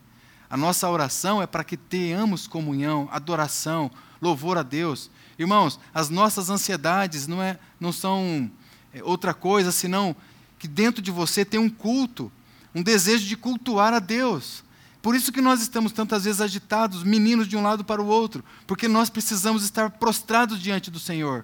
A 0.50 0.56
nossa 0.56 0.90
oração 0.90 1.42
é 1.42 1.46
para 1.46 1.66
que 1.66 1.76
tenhamos 1.76 2.48
comunhão, 2.48 3.10
adoração, 3.12 3.92
louvor 4.22 4.58
a 4.58 4.64
Deus. 4.64 5.12
Irmãos, 5.38 5.82
as 5.94 6.10
nossas 6.10 6.50
ansiedades 6.50 7.28
não, 7.28 7.44
é, 7.44 7.60
não 7.78 7.92
são 7.92 8.50
é, 8.94 9.04
outra 9.04 9.34
coisa 9.34 9.70
senão 9.70 10.16
que 10.58 10.68
dentro 10.68 11.02
de 11.02 11.12
você 11.12 11.44
tem 11.44 11.60
um 11.60 11.70
culto, 11.70 12.32
um 12.74 12.82
desejo 12.82 13.28
de 13.28 13.36
cultuar 13.36 13.94
a 13.94 14.00
Deus. 14.00 14.64
Por 15.02 15.14
isso 15.14 15.34
que 15.34 15.42
nós 15.42 15.62
estamos 15.62 15.92
tantas 15.92 16.24
vezes 16.24 16.40
agitados, 16.40 17.04
meninos 17.04 17.50
de 17.50 17.58
um 17.58 17.62
lado 17.62 17.84
para 17.84 18.02
o 18.02 18.08
outro, 18.08 18.46
porque 18.66 18.88
nós 18.88 19.10
precisamos 19.10 19.62
estar 19.62 19.90
prostrados 19.90 20.62
diante 20.62 20.90
do 20.90 21.02
Senhor. 21.02 21.44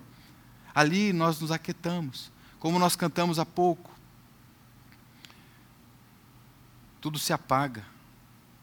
Ali 0.76 1.14
nós 1.14 1.40
nos 1.40 1.52
aquietamos, 1.52 2.32
como 2.60 2.78
nós 2.78 2.96
cantamos 2.96 3.40
há 3.40 3.46
pouco. 3.46 3.90
Tudo 7.00 7.18
se 7.18 7.32
apaga, 7.32 7.86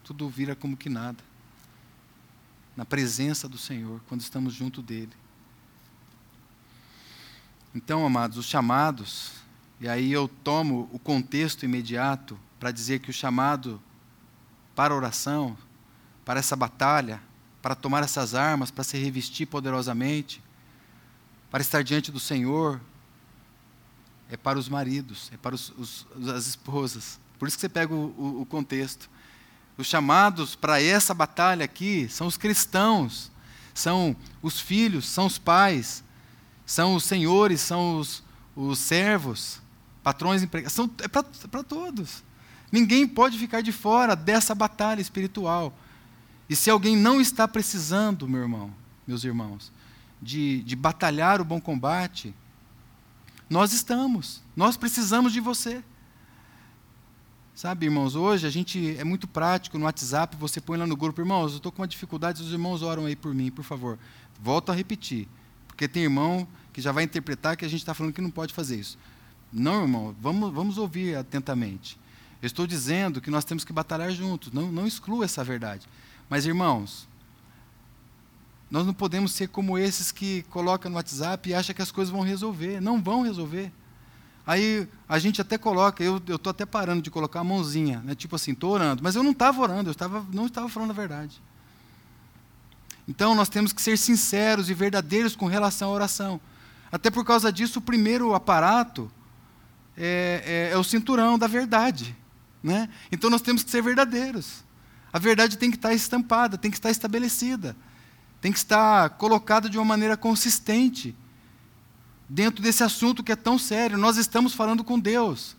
tudo 0.05 0.29
vira 0.29 0.55
como 0.55 0.77
que 0.77 0.91
nada. 0.91 1.25
Na 2.77 2.85
presença 2.85 3.49
do 3.49 3.57
Senhor, 3.57 4.01
quando 4.09 4.21
estamos 4.21 4.53
junto 4.53 4.83
dele. 4.83 5.13
Então, 7.75 8.05
amados, 8.05 8.37
os 8.37 8.47
chamados 8.47 9.43
e 9.81 9.89
aí 9.89 10.13
eu 10.13 10.29
tomo 10.29 10.89
o 10.93 10.99
contexto 10.99 11.65
imediato 11.65 12.39
para 12.61 12.71
dizer 12.71 13.01
que 13.01 13.11
o 13.11 13.13
chamado 13.13 13.83
para 14.75 14.95
oração, 14.95 15.57
para 16.25 16.39
essa 16.39 16.55
batalha, 16.55 17.21
para 17.61 17.75
tomar 17.75 18.03
essas 18.03 18.35
armas, 18.35 18.71
para 18.71 18.85
se 18.85 18.97
revestir 18.97 19.47
poderosamente, 19.47 20.42
para 21.53 21.61
estar 21.61 21.85
diante 21.85 22.11
do 22.11 22.19
Senhor, 22.19 22.81
é 24.31 24.39
para 24.39 24.59
os 24.59 24.71
maridos, 24.71 25.31
é 25.35 25.37
para 25.37 25.55
os, 25.55 25.69
os, 25.77 26.07
as 26.35 26.47
esposas. 26.47 27.21
Por 27.39 27.47
isso 27.47 27.59
que 27.59 27.61
você 27.61 27.69
pega 27.69 27.95
o, 27.95 28.15
o, 28.17 28.41
o 28.41 28.47
contexto. 28.47 29.11
Os 29.77 29.87
chamados 29.87 30.57
para 30.57 30.83
essa 30.83 31.13
batalha 31.13 31.63
aqui 31.63 32.09
são 32.09 32.27
os 32.27 32.39
cristãos, 32.39 33.31
são 33.75 34.17
os 34.43 34.59
filhos, 34.59 35.07
são 35.07 35.27
os 35.27 35.37
pais, 35.37 36.03
são 36.65 36.95
os 36.95 37.05
senhores, 37.05 37.61
são 37.61 37.99
os, 37.99 38.23
os 38.57 38.79
servos 38.79 39.61
patrões 40.03 40.43
empregados, 40.43 40.73
são, 40.73 40.91
é 41.01 41.09
para 41.09 41.63
todos. 41.63 42.25
Ninguém 42.73 43.07
pode 43.07 43.39
ficar 43.39 43.61
de 43.61 43.73
fora 43.73 44.17
dessa 44.17 44.55
batalha 44.55 45.03
espiritual. 45.03 45.77
E 46.49 46.57
se 46.57 46.71
alguém 46.71 46.97
não 46.97 47.21
está 47.21 47.47
precisando, 47.47 48.27
meu 48.27 48.41
irmão, 48.41 48.73
meus 49.07 49.23
irmãos, 49.23 49.71
de, 50.23 50.63
de 50.63 50.77
batalhar 50.77 51.41
o 51.41 51.45
bom 51.45 51.61
combate, 51.61 52.33
nós 53.51 53.73
estamos. 53.73 54.41
Nós 54.55 54.77
precisamos 54.77 55.33
de 55.33 55.41
você. 55.41 55.83
Sabe, 57.55 57.87
irmãos, 57.87 58.15
hoje 58.15 58.47
a 58.47 58.51
gente 58.51 58.97
é 58.97 59.05
muito 59.05 59.27
prático 59.29 59.77
no 59.79 59.85
WhatsApp, 59.85 60.37
você 60.37 60.61
põe 60.61 60.79
lá 60.79 60.87
no 60.87 60.97
grupo, 60.97 61.21
irmãos, 61.21 61.53
eu 61.53 61.57
estou 61.59 61.71
com 61.71 61.83
uma 61.83 61.89
dificuldade, 61.89 62.43
os 62.43 62.51
irmãos 62.51 62.81
oram 62.81 63.05
aí 63.05 63.15
por 63.15 63.35
mim, 63.35 63.51
por 63.51 63.63
favor. 63.63 63.99
Volto 64.41 64.73
a 64.73 64.75
repetir, 64.75 65.29
porque 65.67 65.87
tem 65.87 66.05
irmão 66.05 66.49
que 66.73 66.81
já 66.81 66.93
vai 66.93 67.05
interpretar 67.05 67.57
que 67.57 67.65
a 67.65 67.69
gente 67.69 67.81
está 67.81 67.93
falando 67.93 68.15
que 68.15 68.23
não 68.23 68.31
pode 68.31 68.55
fazer 68.55 68.81
isso. 68.81 68.97
Não, 69.53 69.83
irmão, 69.83 70.17
vamos, 70.19 70.53
vamos 70.53 70.79
ouvir 70.79 71.17
atentamente. 71.17 71.99
Eu 72.41 72.47
estou 72.47 72.67
dizendo 72.67 73.21
que 73.21 73.31
nós 73.31 73.45
temos 73.45 73.65
que 73.65 73.73
batalhar 73.73 74.11
juntos, 74.13 74.51
não, 74.51 74.73
não 74.73 74.87
exclua 74.87 75.27
essa 75.27 75.45
verdade. 75.45 75.87
Mas, 76.31 76.47
irmãos, 76.47 77.07
nós 78.73 78.87
não 78.87 78.95
podemos 78.95 79.33
ser 79.33 79.49
como 79.49 79.77
esses 79.77 80.11
que 80.11 80.45
colocam 80.45 80.91
no 80.91 80.97
WhatsApp 80.97 81.51
e 81.51 81.53
acham 81.53 81.75
que 81.75 81.83
as 81.83 81.93
coisas 81.93 82.11
vão 82.11 82.23
resolver. 82.23 82.81
Não 82.81 83.03
vão 83.03 83.21
resolver. 83.21 83.71
Aí 84.47 84.89
a 85.07 85.19
gente 85.19 85.43
até 85.43 85.59
coloca, 85.59 86.03
eu 86.03 86.17
estou 86.17 86.51
até 86.51 86.65
parando 86.65 87.03
de 87.03 87.11
colocar 87.11 87.41
a 87.41 87.45
mãozinha, 87.45 88.01
né? 88.03 88.15
tipo 88.15 88.35
assim, 88.35 88.53
estou 88.53 88.71
orando, 88.71 89.03
mas 89.03 89.15
eu 89.15 89.23
não 89.23 89.33
estava 89.33 89.61
orando, 89.61 89.91
eu 89.91 89.93
estava, 89.93 90.27
não 90.33 90.47
estava 90.47 90.71
falando 90.71 90.91
a 90.91 90.95
verdade. 90.95 91.43
Então 93.07 93.35
nós 93.35 93.51
temos 93.51 93.75
que 93.75 93.83
ser 93.83 93.99
sinceros 93.99 94.71
e 94.71 94.75
verdadeiros 94.75 95.37
com 95.37 95.45
relação 95.45 95.91
à 95.91 95.93
oração. 95.93 96.41
Até 96.91 97.11
por 97.11 97.27
causa 97.27 97.53
disso, 97.53 97.79
o 97.79 97.83
primeiro 97.83 98.35
aparato 98.35 99.13
é, 99.95 100.71
é, 100.71 100.75
é 100.75 100.79
o 100.79 100.83
cinturão 100.83 101.39
da 101.39 101.47
verdade. 101.47 102.17
Né? 102.63 102.89
Então 103.13 103.29
nós 103.29 103.43
temos 103.43 103.63
que 103.63 103.71
ser 103.71 103.83
verdadeiros. 103.83 104.65
A 105.13 105.19
verdade 105.19 105.59
tem 105.59 105.71
que 105.71 105.77
estar 105.77 105.93
estampada, 105.93 106.57
tem 106.57 106.71
que 106.71 106.79
estar 106.79 106.91
estabelecida, 106.91 107.77
tem 108.43 108.51
que 108.51 108.59
estar 108.59 109.11
colocada 109.11 109.71
de 109.71 109.79
uma 109.79 109.85
maneira 109.85 110.17
consistente 110.17 111.15
dentro 112.29 112.61
desse 112.61 112.83
assunto 112.83 113.23
que 113.23 113.31
é 113.31 113.37
tão 113.37 113.57
sério. 113.57 113.97
Nós 113.97 114.17
estamos 114.17 114.53
falando 114.53 114.83
com 114.83 114.99
Deus. 114.99 115.55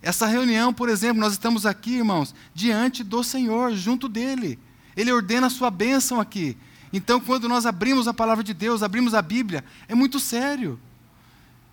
Essa 0.00 0.24
reunião, 0.24 0.72
por 0.72 0.88
exemplo, 0.88 1.20
nós 1.20 1.32
estamos 1.32 1.66
aqui, 1.66 1.96
irmãos, 1.96 2.32
diante 2.54 3.02
do 3.02 3.24
Senhor, 3.24 3.74
junto 3.74 4.08
dele. 4.08 4.60
Ele 4.96 5.10
ordena 5.10 5.48
a 5.48 5.50
sua 5.50 5.72
bênção 5.72 6.20
aqui. 6.20 6.56
Então, 6.92 7.18
quando 7.18 7.48
nós 7.48 7.66
abrimos 7.66 8.06
a 8.06 8.14
palavra 8.14 8.44
de 8.44 8.54
Deus, 8.54 8.84
abrimos 8.84 9.12
a 9.12 9.20
Bíblia, 9.20 9.64
é 9.88 9.94
muito 9.94 10.20
sério. 10.20 10.78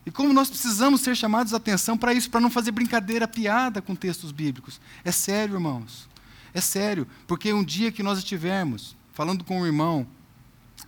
E 0.08 0.10
como 0.10 0.34
nós 0.34 0.50
precisamos 0.50 1.02
ser 1.02 1.16
chamados 1.16 1.54
a 1.54 1.58
atenção 1.58 1.96
para 1.96 2.16
isso, 2.16 2.32
para 2.32 2.42
não 2.42 2.50
fazer 2.50 2.72
brincadeira, 2.72 3.28
piada 3.28 3.80
com 3.80 3.94
textos 3.94 4.32
bíblicos. 4.32 4.82
É 5.06 5.12
sério, 5.12 5.54
irmãos. 5.54 6.10
É 6.52 6.60
sério. 6.60 7.08
Porque 7.28 7.54
um 7.54 7.64
dia 7.64 7.92
que 7.92 8.02
nós 8.02 8.18
estivermos 8.18 8.96
falando 9.14 9.44
com 9.44 9.62
um 9.62 9.66
irmão, 9.68 10.08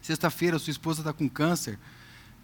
sexta-feira 0.04 0.60
sua 0.60 0.72
esposa 0.72 1.02
está 1.02 1.14
com 1.14 1.28
câncer, 1.30 1.80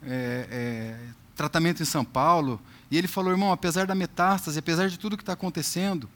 é, 0.01 0.47
é, 0.49 0.99
tratamento 1.35 1.83
em 1.83 1.85
São 1.85 2.05
Paulo, 2.05 2.59
e 2.89 2.97
ele 2.97 3.07
falou, 3.07 3.31
irmão, 3.31 3.51
apesar 3.51 3.85
da 3.85 3.93
metástase, 3.93 4.57
apesar 4.57 4.89
de 4.89 4.97
tudo 4.97 5.17
que 5.17 5.21
está 5.21 5.33
acontecendo, 5.33 6.09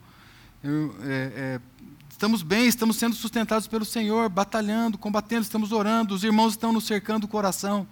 eu, 0.64 0.96
é, 1.04 1.32
é, 1.36 1.62
estamos 2.10 2.42
bem, 2.42 2.66
estamos 2.66 2.96
sendo 2.96 3.14
sustentados 3.14 3.68
pelo 3.68 3.84
Senhor, 3.84 4.30
batalhando, 4.30 4.98
combatendo, 4.98 5.42
estamos 5.42 5.74
orando, 5.74 6.16
os 6.16 6.24
irmãos 6.24 6.54
estão 6.54 6.72
nos 6.72 6.86
cercando 6.86 7.26
o 7.26 7.28
coração. 7.28 7.86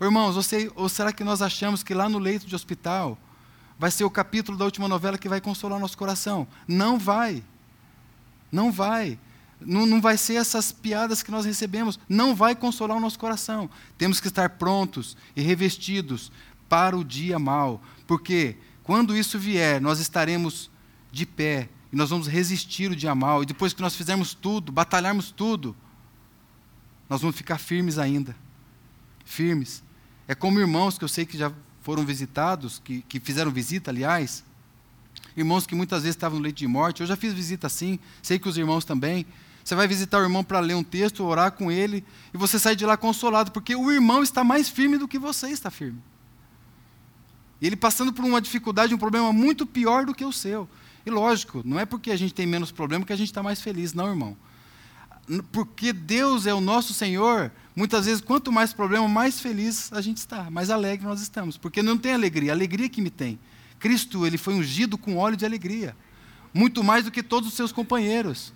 Irmãos, 0.00 0.36
você, 0.36 0.70
ou 0.76 0.88
será 0.88 1.12
que 1.12 1.24
nós 1.24 1.42
achamos 1.42 1.82
que 1.82 1.92
lá 1.92 2.08
no 2.08 2.18
leito 2.18 2.46
de 2.46 2.54
hospital 2.54 3.18
vai 3.78 3.90
ser 3.90 4.04
o 4.04 4.10
capítulo 4.10 4.56
da 4.56 4.64
última 4.64 4.86
novela 4.86 5.18
que 5.18 5.28
vai 5.28 5.40
consolar 5.40 5.80
nosso 5.80 5.98
coração? 5.98 6.46
Não 6.68 6.98
vai. 6.98 7.42
Não 8.52 8.70
vai. 8.70 9.18
Não, 9.60 9.86
não 9.86 10.00
vai 10.00 10.16
ser 10.16 10.34
essas 10.34 10.70
piadas 10.70 11.22
que 11.22 11.30
nós 11.30 11.44
recebemos. 11.44 11.98
Não 12.08 12.34
vai 12.34 12.54
consolar 12.54 12.96
o 12.96 13.00
nosso 13.00 13.18
coração. 13.18 13.70
Temos 13.96 14.20
que 14.20 14.28
estar 14.28 14.50
prontos 14.50 15.16
e 15.34 15.40
revestidos 15.40 16.30
para 16.68 16.96
o 16.96 17.04
dia 17.04 17.38
mau. 17.38 17.82
Porque 18.06 18.56
quando 18.82 19.16
isso 19.16 19.38
vier, 19.38 19.80
nós 19.80 19.98
estaremos 19.98 20.70
de 21.10 21.24
pé 21.24 21.68
e 21.92 21.96
nós 21.96 22.10
vamos 22.10 22.26
resistir 22.26 22.90
o 22.90 22.96
dia 22.96 23.14
mau. 23.14 23.42
E 23.42 23.46
depois 23.46 23.72
que 23.72 23.80
nós 23.80 23.96
fizermos 23.96 24.34
tudo, 24.34 24.70
batalharmos 24.70 25.30
tudo, 25.30 25.74
nós 27.08 27.20
vamos 27.20 27.36
ficar 27.36 27.58
firmes 27.58 27.98
ainda. 27.98 28.36
Firmes. 29.24 29.82
É 30.28 30.34
como 30.34 30.58
irmãos 30.60 30.98
que 30.98 31.04
eu 31.04 31.08
sei 31.08 31.24
que 31.24 31.38
já 31.38 31.52
foram 31.82 32.04
visitados, 32.04 32.80
que, 32.84 33.02
que 33.02 33.20
fizeram 33.20 33.50
visita, 33.50 33.90
aliás. 33.90 34.44
Irmãos 35.36 35.66
que 35.66 35.74
muitas 35.74 36.02
vezes 36.02 36.16
estavam 36.16 36.38
no 36.38 36.42
leito 36.42 36.58
de 36.58 36.66
morte. 36.66 37.00
Eu 37.00 37.06
já 37.06 37.16
fiz 37.16 37.32
visita 37.32 37.66
assim, 37.66 37.98
sei 38.22 38.38
que 38.38 38.48
os 38.48 38.58
irmãos 38.58 38.84
também. 38.84 39.24
Você 39.66 39.74
vai 39.74 39.88
visitar 39.88 40.20
o 40.20 40.22
irmão 40.22 40.44
para 40.44 40.60
ler 40.60 40.74
um 40.74 40.84
texto, 40.84 41.24
orar 41.24 41.50
com 41.50 41.72
ele, 41.72 42.04
e 42.32 42.38
você 42.38 42.56
sai 42.56 42.76
de 42.76 42.86
lá 42.86 42.96
consolado, 42.96 43.50
porque 43.50 43.74
o 43.74 43.90
irmão 43.90 44.22
está 44.22 44.44
mais 44.44 44.68
firme 44.68 44.96
do 44.96 45.08
que 45.08 45.18
você 45.18 45.48
está 45.48 45.72
firme. 45.72 46.00
E 47.60 47.66
ele 47.66 47.74
passando 47.74 48.12
por 48.12 48.24
uma 48.24 48.40
dificuldade, 48.40 48.94
um 48.94 48.98
problema 48.98 49.32
muito 49.32 49.66
pior 49.66 50.06
do 50.06 50.14
que 50.14 50.24
o 50.24 50.32
seu. 50.32 50.68
E 51.04 51.10
lógico, 51.10 51.62
não 51.64 51.80
é 51.80 51.84
porque 51.84 52.12
a 52.12 52.16
gente 52.16 52.32
tem 52.32 52.46
menos 52.46 52.70
problema 52.70 53.04
que 53.04 53.12
a 53.12 53.16
gente 53.16 53.26
está 53.26 53.42
mais 53.42 53.60
feliz, 53.60 53.92
não, 53.92 54.06
irmão. 54.06 54.36
Porque 55.50 55.92
Deus 55.92 56.46
é 56.46 56.54
o 56.54 56.60
nosso 56.60 56.94
Senhor, 56.94 57.50
muitas 57.74 58.06
vezes, 58.06 58.20
quanto 58.20 58.52
mais 58.52 58.72
problema, 58.72 59.08
mais 59.08 59.40
feliz 59.40 59.92
a 59.92 60.00
gente 60.00 60.18
está, 60.18 60.48
mais 60.48 60.70
alegre 60.70 61.04
nós 61.04 61.20
estamos. 61.20 61.56
Porque 61.56 61.82
não 61.82 61.98
tem 61.98 62.14
alegria, 62.14 62.52
a 62.52 62.54
alegria 62.54 62.88
que 62.88 63.02
me 63.02 63.10
tem. 63.10 63.36
Cristo, 63.80 64.24
ele 64.24 64.38
foi 64.38 64.54
ungido 64.54 64.96
com 64.96 65.16
óleo 65.16 65.36
de 65.36 65.44
alegria, 65.44 65.96
muito 66.54 66.84
mais 66.84 67.04
do 67.04 67.10
que 67.10 67.20
todos 67.20 67.48
os 67.48 67.56
seus 67.56 67.72
companheiros. 67.72 68.54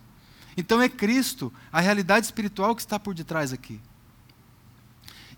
Então 0.61 0.81
é 0.83 0.91
Cristo, 0.91 1.51
a 1.73 1.81
realidade 1.81 2.27
espiritual 2.27 2.75
que 2.77 2.83
está 2.83 2.99
por 3.01 3.15
detrás 3.15 3.51
aqui. 3.51 3.81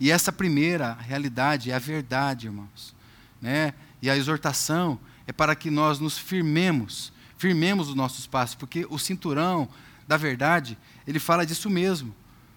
E 0.01 0.11
essa 0.11 0.33
primeira 0.33 0.95
realidade 0.95 1.71
é 1.71 1.75
a 1.75 1.79
verdade, 1.79 2.49
irmãos. 2.49 2.93
Né? 3.41 3.73
E 4.03 4.11
a 4.11 4.17
exortação 4.17 4.99
é 5.25 5.33
para 5.33 5.55
que 5.55 5.71
nós 5.71 6.01
nos 6.01 6.19
firmemos, 6.19 7.13
firmemos 7.39 7.89
os 7.89 7.95
nossos 7.95 8.27
passos, 8.27 8.57
porque 8.57 8.85
o 8.91 8.99
cinturão 8.99 9.69
da 10.09 10.17
verdade, 10.17 10.77
ele 11.07 11.21
fala 11.21 11.47
disso 11.47 11.71
mesmo. 11.71 12.13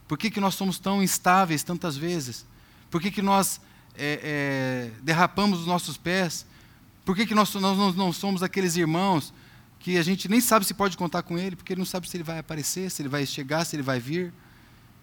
Por 0.08 0.18
que, 0.18 0.32
que 0.32 0.40
nós 0.40 0.56
somos 0.56 0.80
tão 0.80 1.04
instáveis 1.04 1.62
tantas 1.62 1.96
vezes? 1.96 2.48
Por 2.90 3.00
que, 3.00 3.12
que 3.12 3.22
nós 3.22 3.62
é, 3.96 4.90
é, 4.96 5.02
derrapamos 5.04 5.60
os 5.60 5.68
nossos 5.68 5.98
pés? 5.98 6.48
Por 7.06 7.16
que, 7.16 7.28
que 7.28 7.36
nós, 7.36 7.54
nós 7.54 7.96
não 7.96 8.12
somos 8.12 8.42
aqueles 8.42 8.76
irmãos 8.76 9.32
que 9.86 10.00
a 10.00 10.02
gente 10.02 10.28
nem 10.28 10.42
sabe 10.42 10.66
se 10.66 10.74
pode 10.74 10.98
contar 10.98 11.22
com 11.22 11.38
ele, 11.38 11.56
porque 11.56 11.72
ele 11.72 11.78
não 11.78 11.86
sabe 11.86 12.10
se 12.10 12.18
ele 12.18 12.24
vai 12.24 12.40
aparecer, 12.40 12.90
se 12.90 13.04
ele 13.04 13.08
vai 13.08 13.24
chegar, 13.24 13.64
se 13.66 13.76
ele 13.76 13.84
vai 13.84 14.00
vir, 14.00 14.34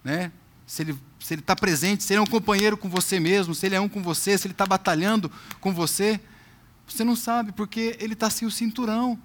né? 0.03 0.29
se 0.67 0.81
ele 0.81 0.97
se 1.21 1.35
está 1.35 1.55
presente, 1.55 2.03
se 2.03 2.11
ele 2.11 2.19
é 2.19 2.21
um 2.21 2.25
companheiro 2.25 2.75
com 2.75 2.89
você 2.89 3.17
mesmo, 3.17 3.55
se 3.55 3.65
ele 3.65 3.75
é 3.75 3.79
um 3.79 3.87
com 3.87 4.03
você, 4.03 4.37
se 4.37 4.45
ele 4.45 4.53
está 4.53 4.65
batalhando 4.65 5.31
com 5.61 5.73
você. 5.73 6.19
Você 6.85 7.01
não 7.05 7.15
sabe, 7.15 7.53
porque 7.53 7.95
ele 7.97 8.11
está 8.11 8.29
sem 8.29 8.45
o 8.45 8.51
cinturão. 8.51 9.17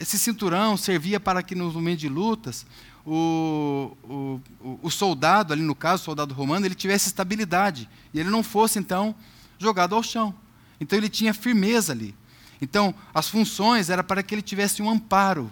Esse 0.00 0.18
cinturão 0.18 0.76
servia 0.76 1.20
para 1.20 1.44
que, 1.44 1.54
no 1.54 1.72
momento 1.72 2.00
de 2.00 2.08
lutas, 2.08 2.66
o, 3.06 3.96
o, 4.02 4.40
o 4.82 4.90
soldado, 4.90 5.52
ali 5.52 5.62
no 5.62 5.76
caso, 5.76 6.02
o 6.02 6.04
soldado 6.06 6.34
romano, 6.34 6.66
ele 6.66 6.74
tivesse 6.74 7.06
estabilidade. 7.06 7.88
E 8.12 8.18
ele 8.18 8.30
não 8.30 8.42
fosse, 8.42 8.80
então, 8.80 9.14
jogado 9.60 9.94
ao 9.94 10.02
chão. 10.02 10.34
Então 10.80 10.98
ele 10.98 11.08
tinha 11.08 11.32
firmeza 11.32 11.92
ali. 11.92 12.16
Então, 12.60 12.94
as 13.14 13.28
funções 13.28 13.88
era 13.90 14.02
para 14.02 14.22
que 14.22 14.34
ele 14.34 14.42
tivesse 14.42 14.82
um 14.82 14.90
amparo. 14.90 15.50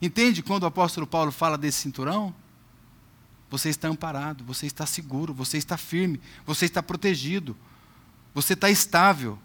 Entende 0.00 0.42
quando 0.42 0.64
o 0.64 0.66
apóstolo 0.66 1.06
Paulo 1.06 1.32
fala 1.32 1.58
desse 1.58 1.78
cinturão? 1.78 2.34
Você 3.50 3.68
está 3.68 3.88
amparado, 3.88 4.44
você 4.44 4.66
está 4.66 4.86
seguro, 4.86 5.32
você 5.32 5.58
está 5.58 5.76
firme, 5.76 6.20
você 6.44 6.64
está 6.64 6.82
protegido, 6.82 7.56
você 8.34 8.54
está 8.54 8.70
estável. 8.70 9.38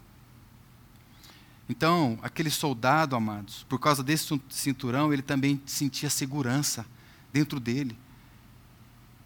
Então, 1.68 2.18
aquele 2.20 2.50
soldado, 2.50 3.14
amados, 3.14 3.64
por 3.68 3.78
causa 3.78 4.02
desse 4.02 4.40
cinturão, 4.48 5.12
ele 5.12 5.22
também 5.22 5.62
sentia 5.64 6.10
segurança 6.10 6.84
dentro 7.32 7.60
dele. 7.60 7.96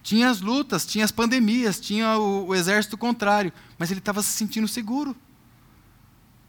Tinha 0.02 0.28
as 0.28 0.42
lutas, 0.42 0.84
tinha 0.84 1.06
as 1.06 1.10
pandemias, 1.10 1.80
tinha 1.80 2.18
o, 2.18 2.48
o 2.48 2.54
exército 2.54 2.98
contrário, 2.98 3.50
mas 3.78 3.90
ele 3.90 4.00
estava 4.00 4.22
se 4.22 4.28
sentindo 4.32 4.68
seguro, 4.68 5.16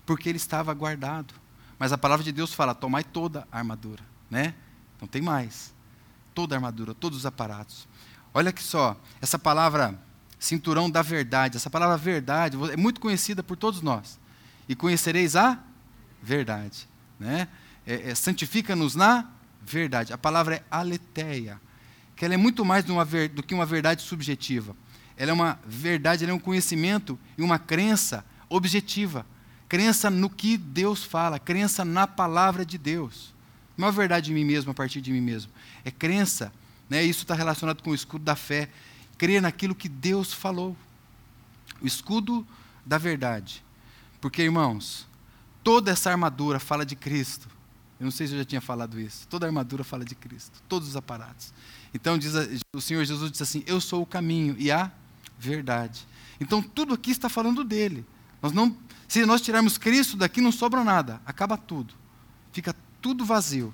porque 0.06 0.30
ele 0.30 0.38
estava 0.38 0.74
guardado. 0.74 1.34
Mas 1.78 1.92
a 1.92 1.98
palavra 1.98 2.24
de 2.24 2.32
Deus 2.32 2.54
fala: 2.54 2.74
tomai 2.74 3.04
toda 3.04 3.48
a 3.52 3.58
armadura, 3.58 4.04
né? 4.30 4.54
Não 5.00 5.08
tem 5.08 5.22
mais. 5.22 5.74
Toda 6.34 6.56
a 6.56 6.58
armadura, 6.58 6.94
todos 6.94 7.20
os 7.20 7.26
aparatos. 7.26 7.88
Olha 8.34 8.50
aqui 8.50 8.62
só, 8.62 9.00
essa 9.22 9.40
palavra 9.40 10.00
cinturão 10.38 10.90
da 10.90 11.02
verdade, 11.02 11.58
essa 11.58 11.70
palavra 11.70 11.98
verdade 11.98 12.58
é 12.72 12.78
muito 12.78 13.00
conhecida 13.00 13.42
por 13.42 13.58
todos 13.58 13.82
nós. 13.82 14.20
E 14.68 14.76
conhecereis 14.76 15.36
a 15.36 15.60
verdade. 16.22 16.88
Né? 17.20 17.48
É, 17.86 18.12
é, 18.12 18.16
Santifica-nos 18.16 18.96
na 18.96 19.30
verdade. 19.62 20.14
A 20.14 20.18
palavra 20.18 20.56
é 20.56 20.64
aletheia, 20.70 21.60
que 22.16 22.26
ela 22.26 22.34
é 22.34 22.38
muito 22.38 22.66
mais 22.66 22.86
ver, 23.08 23.30
do 23.30 23.42
que 23.42 23.54
uma 23.54 23.66
verdade 23.66 24.02
subjetiva. 24.02 24.76
Ela 25.18 25.32
é 25.32 25.34
uma 25.34 25.60
verdade, 25.66 26.24
ela 26.24 26.32
é 26.32 26.36
um 26.36 26.40
conhecimento 26.40 27.18
e 27.38 27.42
uma 27.42 27.58
crença 27.58 28.26
objetiva. 28.50 29.26
Crença 29.68 30.10
no 30.10 30.30
que 30.30 30.58
Deus 30.58 31.04
fala, 31.04 31.40
crença 31.40 31.84
na 31.84 32.08
palavra 32.08 32.66
de 32.66 32.78
Deus. 32.78 33.34
Não 33.78 33.88
é 33.88 33.92
verdade 33.92 34.28
de 34.28 34.34
mim 34.34 34.46
mesmo, 34.46 34.72
a 34.72 34.74
partir 34.74 35.02
de 35.02 35.12
mim 35.12 35.22
mesmo. 35.22 35.52
É 35.84 35.92
crença, 35.92 36.52
né? 36.90 37.04
isso 37.04 37.24
está 37.24 37.36
relacionado 37.36 37.82
com 37.82 37.92
o 37.92 37.96
escudo 37.96 38.24
da 38.24 38.36
fé. 38.36 38.70
Crer 39.18 39.42
naquilo 39.42 39.76
que 39.76 39.90
Deus 39.90 40.34
falou. 40.34 40.76
O 41.82 41.88
escudo 41.88 42.46
da 42.86 42.98
verdade. 42.98 43.64
Porque, 44.22 44.42
irmãos, 44.42 45.08
Toda 45.66 45.90
essa 45.90 46.12
armadura 46.12 46.60
fala 46.60 46.86
de 46.86 46.96
Cristo. 46.96 47.50
Eu 48.00 48.04
não 48.04 48.12
sei 48.12 48.28
se 48.28 48.34
eu 48.34 48.38
já 48.38 48.46
tinha 48.46 48.62
falado 48.62 49.00
isso. 49.00 49.28
Toda 49.28 49.48
a 49.48 49.50
armadura 49.50 49.84
fala 49.84 50.06
de 50.06 50.14
Cristo, 50.14 50.62
todos 50.70 50.90
os 50.90 50.96
aparatos. 50.96 51.52
Então 51.92 52.20
diz, 52.20 52.34
o 52.72 52.80
Senhor 52.80 53.04
Jesus 53.04 53.32
diz 53.32 53.42
assim: 53.42 53.64
Eu 53.66 53.82
sou 53.82 54.04
o 54.04 54.06
caminho 54.06 54.56
e 54.60 54.70
a 54.70 54.92
verdade. 55.40 56.08
Então 56.40 56.62
tudo 56.62 56.94
aqui 56.94 57.10
está 57.10 57.30
falando 57.30 57.64
dele. 57.64 58.06
Nós 58.42 58.52
não, 58.52 58.76
se 59.08 59.26
nós 59.26 59.42
tirarmos 59.42 59.78
Cristo 59.78 60.18
daqui, 60.18 60.42
não 60.42 60.52
sobra 60.52 60.84
nada, 60.84 61.22
acaba 61.26 61.58
tudo. 61.58 61.94
Fica 62.52 62.76
tudo 63.02 63.26
vazio. 63.26 63.74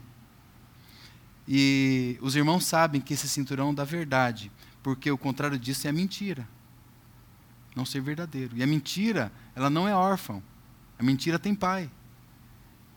E 1.48 2.18
os 2.22 2.36
irmãos 2.36 2.66
sabem 2.66 3.02
que 3.02 3.14
esse 3.14 3.28
cinturão 3.28 3.74
da 3.74 3.84
verdade, 3.84 4.52
porque 4.82 5.12
o 5.12 5.18
contrário 5.18 5.58
disso 5.58 5.88
é 5.88 5.90
a 5.90 5.94
mentira. 5.94 6.48
Não 7.76 7.86
ser 7.86 8.02
verdadeiro. 8.02 8.56
E 8.56 8.64
a 8.64 8.68
mentira, 8.68 9.32
ela 9.56 9.70
não 9.70 9.88
é 9.88 9.96
órfã. 9.96 10.42
A 11.00 11.04
mentira 11.04 11.40
tem 11.40 11.56
pai. 11.56 11.90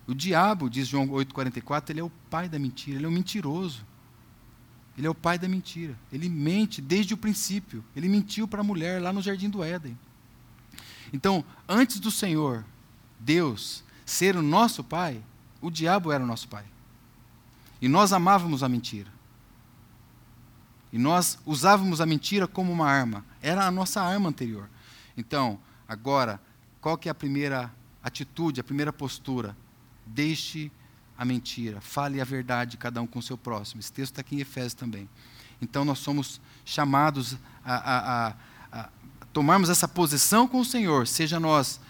O 0.07 0.15
diabo, 0.15 0.69
diz 0.69 0.87
João 0.87 1.09
8,44, 1.09 1.91
ele 1.91 2.01
é 2.01 2.05
o 2.05 2.11
pai 2.29 2.49
da 2.49 2.59
mentira, 2.59 2.99
ele 2.99 3.07
é 3.07 3.09
um 3.09 3.13
mentiroso. 3.13 3.85
Ele 4.97 5.07
é 5.07 5.11
o 5.11 5.15
pai 5.15 5.39
da 5.39 5.49
mentira. 5.49 5.99
Ele 6.13 6.29
mente 6.29 6.81
desde 6.81 7.15
o 7.15 7.17
princípio. 7.17 7.85
Ele 7.97 8.09
mentiu 8.09 8.47
para 8.47 8.61
a 8.61 8.65
mulher 8.65 9.03
lá 9.03 9.13
no 9.13 9.21
jardim 9.21 9.51
do 9.51 9.63
Éden. 9.63 9.99
Então, 11.15 11.43
antes 11.67 11.99
do 11.99 12.11
Senhor, 12.11 12.63
Deus, 13.19 13.83
ser 14.05 14.37
o 14.37 14.43
nosso 14.43 14.85
pai, 14.85 15.23
o 15.63 15.71
diabo 15.71 16.13
era 16.13 16.23
o 16.23 16.27
nosso 16.27 16.47
pai. 16.49 16.65
E 17.81 17.89
nós 17.89 18.13
amávamos 18.13 18.63
a 18.63 18.69
mentira. 18.69 19.11
E 20.93 20.99
nós 20.99 21.39
usávamos 21.47 22.03
a 22.03 22.07
mentira 22.07 22.47
como 22.47 22.71
uma 22.71 22.91
arma. 22.91 23.25
Era 23.41 23.67
a 23.67 23.71
nossa 23.71 24.03
arma 24.03 24.29
anterior. 24.29 24.69
Então, 25.17 25.59
agora, 25.89 26.39
qual 26.81 26.99
que 26.99 27.09
é 27.09 27.13
a 27.13 27.15
primeira 27.15 27.73
atitude, 28.05 28.61
a 28.61 28.65
primeira 28.65 28.93
postura. 28.93 29.57
Deixe 30.05 30.71
a 31.17 31.25
mentira, 31.25 31.81
fale 31.81 32.21
a 32.21 32.25
verdade, 32.25 32.77
cada 32.77 33.01
um 33.01 33.07
com 33.07 33.19
o 33.19 33.23
seu 33.23 33.39
próximo. 33.39 33.81
Esse 33.81 33.91
texto 33.91 34.13
está 34.13 34.21
aqui 34.21 34.37
em 34.37 34.41
Efésios 34.41 34.75
também. 34.75 35.09
Então 35.63 35.85
nós 35.85 36.01
somos 36.01 36.41
chamados 36.65 37.39
a, 37.65 37.75
a, 37.75 38.29
a, 38.29 38.35
a 38.81 38.91
tomarmos 39.35 39.69
essa 39.69 39.89
posição 39.89 40.47
com 40.47 40.61
o 40.61 40.65
Senhor, 40.65 41.09
seja 41.09 41.41
nós 41.41 41.81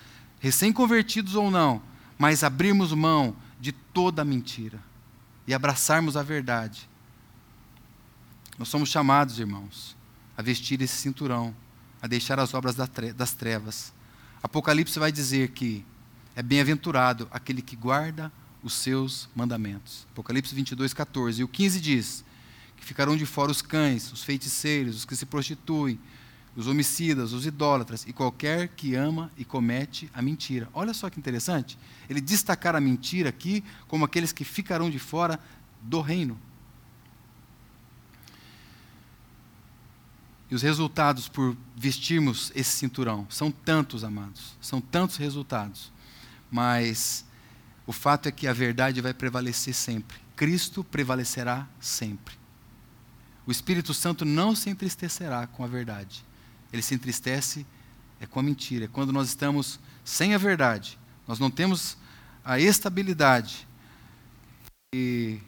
recém-convertidos 0.40 1.34
ou 1.34 1.50
não, 1.50 1.80
mas 2.18 2.42
abrirmos 2.42 2.92
mão 2.92 3.36
de 3.60 3.70
toda 3.70 4.22
a 4.22 4.24
mentira 4.24 4.80
e 5.46 5.52
abraçarmos 5.52 6.16
a 6.16 6.22
verdade. 6.22 6.88
Nós 8.58 8.68
somos 8.68 8.88
chamados, 8.88 9.38
irmãos, 9.38 9.94
a 10.36 10.42
vestir 10.42 10.80
esse 10.80 10.96
cinturão, 10.96 11.54
a 12.00 12.06
deixar 12.06 12.40
as 12.40 12.54
obras 12.54 12.74
das 12.74 13.32
trevas. 13.32 13.92
Apocalipse 14.42 14.98
vai 14.98 15.12
dizer 15.12 15.50
que 15.50 15.84
é 16.34 16.42
bem-aventurado 16.42 17.28
aquele 17.30 17.60
que 17.60 17.76
guarda 17.76 18.32
os 18.62 18.72
seus 18.72 19.28
mandamentos. 19.36 20.06
Apocalipse 20.12 20.54
22, 20.54 20.94
14. 20.94 21.42
E 21.42 21.44
o 21.44 21.48
15 21.48 21.80
diz 21.80 22.24
que 22.76 22.84
ficarão 22.86 23.16
de 23.16 23.26
fora 23.26 23.50
os 23.50 23.60
cães, 23.60 24.10
os 24.12 24.24
feiticeiros, 24.24 24.96
os 24.96 25.04
que 25.04 25.14
se 25.14 25.26
prostituem, 25.26 25.98
os 26.56 26.66
homicidas, 26.68 27.32
os 27.32 27.46
idólatras 27.46 28.06
e 28.06 28.12
qualquer 28.12 28.68
que 28.68 28.94
ama 28.94 29.30
e 29.36 29.44
comete 29.44 30.08
a 30.14 30.22
mentira. 30.22 30.68
Olha 30.72 30.94
só 30.94 31.10
que 31.10 31.18
interessante. 31.18 31.76
Ele 32.08 32.20
destacar 32.20 32.76
a 32.76 32.80
mentira 32.80 33.28
aqui 33.28 33.64
como 33.88 34.04
aqueles 34.04 34.32
que 34.32 34.44
ficarão 34.44 34.88
de 34.88 34.98
fora 34.98 35.40
do 35.82 36.00
reino. 36.00 36.38
E 40.50 40.54
os 40.54 40.62
resultados 40.62 41.28
por 41.28 41.56
vestirmos 41.74 42.52
esse 42.54 42.70
cinturão 42.70 43.26
são 43.28 43.50
tantos, 43.50 44.04
amados, 44.04 44.56
são 44.60 44.80
tantos 44.80 45.16
resultados. 45.16 45.92
Mas 46.50 47.24
o 47.84 47.92
fato 47.92 48.28
é 48.28 48.32
que 48.32 48.46
a 48.46 48.52
verdade 48.52 49.00
vai 49.00 49.12
prevalecer 49.12 49.74
sempre. 49.74 50.18
Cristo 50.36 50.84
prevalecerá 50.84 51.66
sempre. 51.80 52.36
O 53.44 53.50
Espírito 53.50 53.92
Santo 53.92 54.24
não 54.24 54.54
se 54.54 54.70
entristecerá 54.70 55.46
com 55.48 55.64
a 55.64 55.66
verdade 55.66 56.24
ele 56.74 56.82
se 56.82 56.92
entristece 56.92 57.64
é 58.20 58.26
com 58.26 58.40
a 58.40 58.42
mentira. 58.42 58.86
É 58.86 58.88
quando 58.88 59.12
nós 59.12 59.28
estamos 59.28 59.78
sem 60.04 60.34
a 60.34 60.38
verdade, 60.38 60.98
nós 61.26 61.38
não 61.38 61.48
temos 61.48 61.96
a 62.44 62.58
estabilidade 62.58 63.66
e 64.92 65.38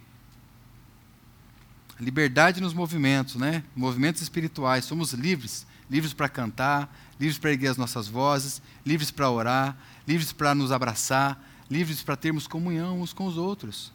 liberdade 1.98 2.60
nos 2.60 2.72
movimentos, 2.72 3.34
né? 3.34 3.64
Movimentos 3.74 4.22
espirituais, 4.22 4.84
somos 4.84 5.12
livres, 5.14 5.66
livres 5.90 6.12
para 6.12 6.28
cantar, 6.28 6.96
livres 7.18 7.38
para 7.38 7.50
erguer 7.50 7.68
as 7.68 7.76
nossas 7.76 8.06
vozes, 8.06 8.62
livres 8.84 9.10
para 9.10 9.28
orar, 9.28 9.76
livres 10.06 10.30
para 10.30 10.54
nos 10.54 10.70
abraçar, 10.70 11.44
livres 11.68 12.02
para 12.02 12.16
termos 12.16 12.46
comunhão 12.46 13.00
uns 13.00 13.12
com 13.12 13.26
os 13.26 13.36
outros. 13.36 13.92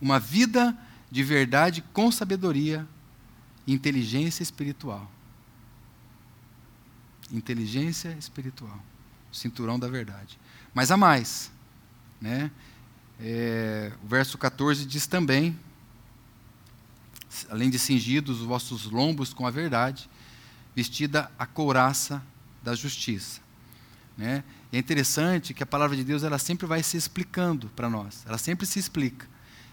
Uma 0.00 0.20
vida 0.20 0.76
de 1.10 1.24
verdade 1.24 1.82
com 1.92 2.12
sabedoria 2.12 2.86
e 3.66 3.72
inteligência 3.72 4.44
espiritual 4.44 5.10
inteligência 7.32 8.16
espiritual, 8.18 8.78
cinturão 9.32 9.78
da 9.78 9.88
verdade. 9.88 10.38
Mas 10.74 10.90
há 10.90 10.96
mais. 10.96 11.50
Né? 12.20 12.50
É, 13.20 13.92
o 14.02 14.06
verso 14.06 14.38
14 14.38 14.84
diz 14.84 15.06
também: 15.06 15.58
além 17.50 17.70
de 17.70 17.78
cingidos 17.78 18.40
os 18.40 18.46
vossos 18.46 18.84
lombos 18.84 19.32
com 19.32 19.46
a 19.46 19.50
verdade, 19.50 20.08
vestida 20.74 21.30
a 21.38 21.46
couraça 21.46 22.22
da 22.62 22.74
justiça. 22.74 23.40
Né? 24.16 24.44
É 24.72 24.78
interessante 24.78 25.54
que 25.54 25.62
a 25.62 25.66
palavra 25.66 25.96
de 25.96 26.04
Deus 26.04 26.22
ela 26.22 26.38
sempre 26.38 26.66
vai 26.66 26.82
se 26.82 26.96
explicando 26.96 27.68
para 27.70 27.88
nós, 27.88 28.24
ela 28.26 28.38
sempre 28.38 28.66
se 28.66 28.78
explica. 28.78 29.26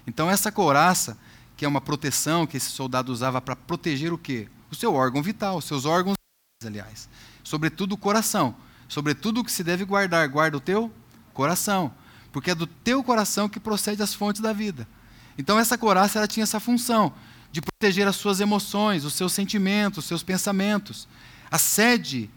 Então, 0.06 0.30
essa 0.30 0.52
couraça, 0.52 1.16
que 1.56 1.64
é 1.64 1.68
uma 1.68 1.80
proteção 1.80 2.46
que 2.46 2.58
esse 2.58 2.70
soldado 2.70 3.10
usava 3.10 3.40
para 3.40 3.56
proteger 3.56 4.12
o 4.12 4.18
quê? 4.18 4.48
O 4.70 4.74
seu 4.74 4.92
órgão 4.92 5.22
vital, 5.22 5.56
os 5.56 5.64
seus 5.64 5.86
órgãos, 5.86 6.14
aliás 6.62 7.08
sobretudo 7.44 7.92
o 7.92 7.96
coração. 7.96 8.56
Sobretudo 8.88 9.40
o 9.40 9.44
que 9.44 9.52
se 9.52 9.62
deve 9.62 9.84
guardar, 9.84 10.26
guarda 10.28 10.56
o 10.56 10.60
teu 10.60 10.90
coração. 11.32 11.92
Porque 12.32 12.50
é 12.50 12.54
do 12.54 12.66
teu 12.66 13.04
coração 13.04 13.48
que 13.48 13.60
procede 13.60 14.02
as 14.02 14.14
fontes 14.14 14.40
da 14.40 14.52
vida. 14.52 14.88
Então 15.38 15.58
essa 15.58 15.78
coraça 15.78 16.18
ela 16.18 16.26
tinha 16.26 16.42
essa 16.42 16.58
função 16.58 17.12
de 17.52 17.60
proteger 17.60 18.08
as 18.08 18.16
suas 18.16 18.40
emoções, 18.40 19.04
os 19.04 19.14
seus 19.14 19.32
sentimentos, 19.32 19.98
os 19.98 20.04
seus 20.06 20.22
pensamentos. 20.22 21.06
A 21.50 21.58
sede 21.58 22.28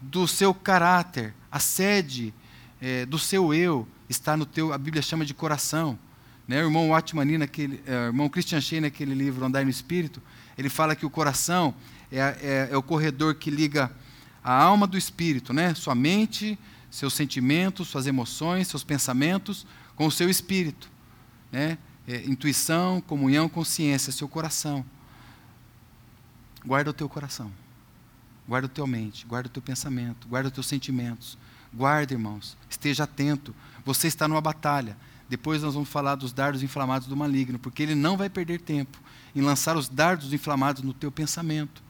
do 0.00 0.28
seu 0.28 0.52
caráter, 0.52 1.34
a 1.50 1.58
sede 1.58 2.34
é, 2.80 3.06
do 3.06 3.18
seu 3.18 3.54
eu 3.54 3.88
está 4.08 4.36
no 4.36 4.44
teu, 4.44 4.72
a 4.72 4.78
Bíblia 4.78 5.02
chama 5.02 5.24
de 5.24 5.32
coração. 5.32 5.98
Né? 6.46 6.62
O 6.62 6.66
irmão 6.66 6.90
Watmani, 6.90 7.38
naquele, 7.38 7.82
é, 7.86 8.06
irmão 8.06 8.28
Christian 8.28 8.60
Shea, 8.60 8.80
naquele 8.80 9.14
livro 9.14 9.44
Andar 9.44 9.64
no 9.64 9.70
Espírito, 9.70 10.22
ele 10.56 10.68
fala 10.68 10.94
que 10.94 11.06
o 11.06 11.10
coração 11.10 11.74
é, 12.12 12.18
é, 12.18 12.68
é 12.70 12.76
o 12.76 12.82
corredor 12.82 13.34
que 13.34 13.50
liga 13.50 13.90
a 14.46 14.62
alma 14.62 14.86
do 14.86 14.96
espírito, 14.96 15.52
né? 15.52 15.74
Sua 15.74 15.92
mente, 15.92 16.56
seus 16.88 17.14
sentimentos, 17.14 17.88
suas 17.88 18.06
emoções, 18.06 18.68
seus 18.68 18.84
pensamentos 18.84 19.66
com 19.96 20.06
o 20.06 20.10
seu 20.10 20.30
espírito, 20.30 20.88
né? 21.50 21.76
É, 22.06 22.24
intuição, 22.24 23.00
comunhão, 23.00 23.48
consciência, 23.48 24.12
seu 24.12 24.28
coração. 24.28 24.86
Guarda 26.64 26.90
o 26.90 26.92
teu 26.92 27.08
coração. 27.08 27.50
Guarda 28.46 28.66
a 28.66 28.70
tua 28.70 28.86
mente, 28.86 29.26
guarda 29.26 29.48
o 29.48 29.50
teu 29.50 29.60
pensamento, 29.60 30.28
guarda 30.28 30.46
os 30.46 30.54
teus 30.54 30.68
sentimentos. 30.68 31.36
Guarda, 31.74 32.14
irmãos. 32.14 32.56
Esteja 32.70 33.02
atento. 33.02 33.52
Você 33.84 34.06
está 34.06 34.28
numa 34.28 34.40
batalha. 34.40 34.96
Depois 35.28 35.60
nós 35.60 35.74
vamos 35.74 35.88
falar 35.88 36.14
dos 36.14 36.32
dardos 36.32 36.62
inflamados 36.62 37.08
do 37.08 37.16
maligno, 37.16 37.58
porque 37.58 37.82
ele 37.82 37.96
não 37.96 38.16
vai 38.16 38.30
perder 38.30 38.60
tempo 38.60 38.96
em 39.34 39.40
lançar 39.40 39.76
os 39.76 39.88
dardos 39.88 40.32
inflamados 40.32 40.84
no 40.84 40.94
teu 40.94 41.10
pensamento. 41.10 41.82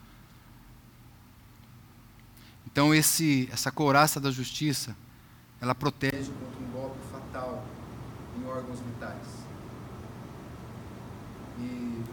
Então 2.76 2.94
esse, 2.94 3.48
essa 3.50 3.72
couraça 3.72 4.20
da 4.20 4.30
justiça, 4.30 4.94
ela 5.62 5.74
protege 5.74 6.30
contra 6.30 6.60
um 6.62 6.70
golpe 6.72 6.98
fatal 7.10 7.64
em 8.38 8.44
órgãos 8.44 8.80
vitais. 8.80 9.26
E 11.58 12.04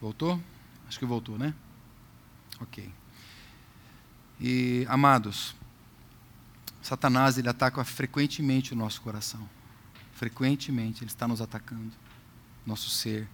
Voltou? 0.00 0.40
Acho 0.88 0.98
que 0.98 1.06
voltou, 1.06 1.38
né? 1.38 1.54
Ok. 2.60 2.92
E, 4.40 4.84
amados, 4.88 5.54
Satanás 6.82 7.38
ele 7.38 7.48
ataca 7.48 7.84
frequentemente 7.84 8.72
o 8.72 8.76
nosso 8.76 9.00
coração. 9.00 9.48
Frequentemente 10.20 11.02
Ele 11.02 11.10
está 11.10 11.26
nos 11.26 11.40
atacando, 11.40 11.92
nosso 12.66 12.90
ser, 12.90 13.26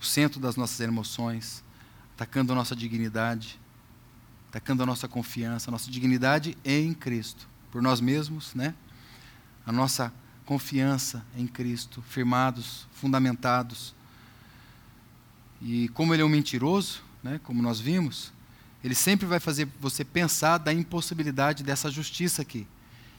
o 0.00 0.04
centro 0.04 0.40
das 0.40 0.56
nossas 0.56 0.80
emoções, 0.80 1.62
atacando 2.16 2.52
a 2.52 2.56
nossa 2.56 2.74
dignidade, 2.74 3.56
atacando 4.48 4.82
a 4.82 4.86
nossa 4.86 5.06
confiança, 5.06 5.70
a 5.70 5.72
nossa 5.72 5.88
dignidade 5.88 6.58
em 6.64 6.92
Cristo, 6.92 7.48
por 7.70 7.80
nós 7.80 8.00
mesmos, 8.00 8.52
né? 8.52 8.74
A 9.64 9.70
nossa 9.70 10.12
confiança 10.44 11.24
em 11.36 11.46
Cristo, 11.46 12.02
firmados, 12.02 12.88
fundamentados. 12.90 13.94
E 15.62 15.88
como 15.90 16.12
ele 16.12 16.22
é 16.22 16.24
um 16.24 16.28
mentiroso, 16.28 17.00
né, 17.22 17.40
como 17.44 17.62
nós 17.62 17.78
vimos, 17.78 18.32
ele 18.82 18.96
sempre 18.96 19.24
vai 19.24 19.38
fazer 19.38 19.68
você 19.80 20.04
pensar 20.04 20.58
da 20.58 20.72
impossibilidade 20.72 21.62
dessa 21.62 21.92
justiça 21.92 22.42
aqui. 22.42 22.66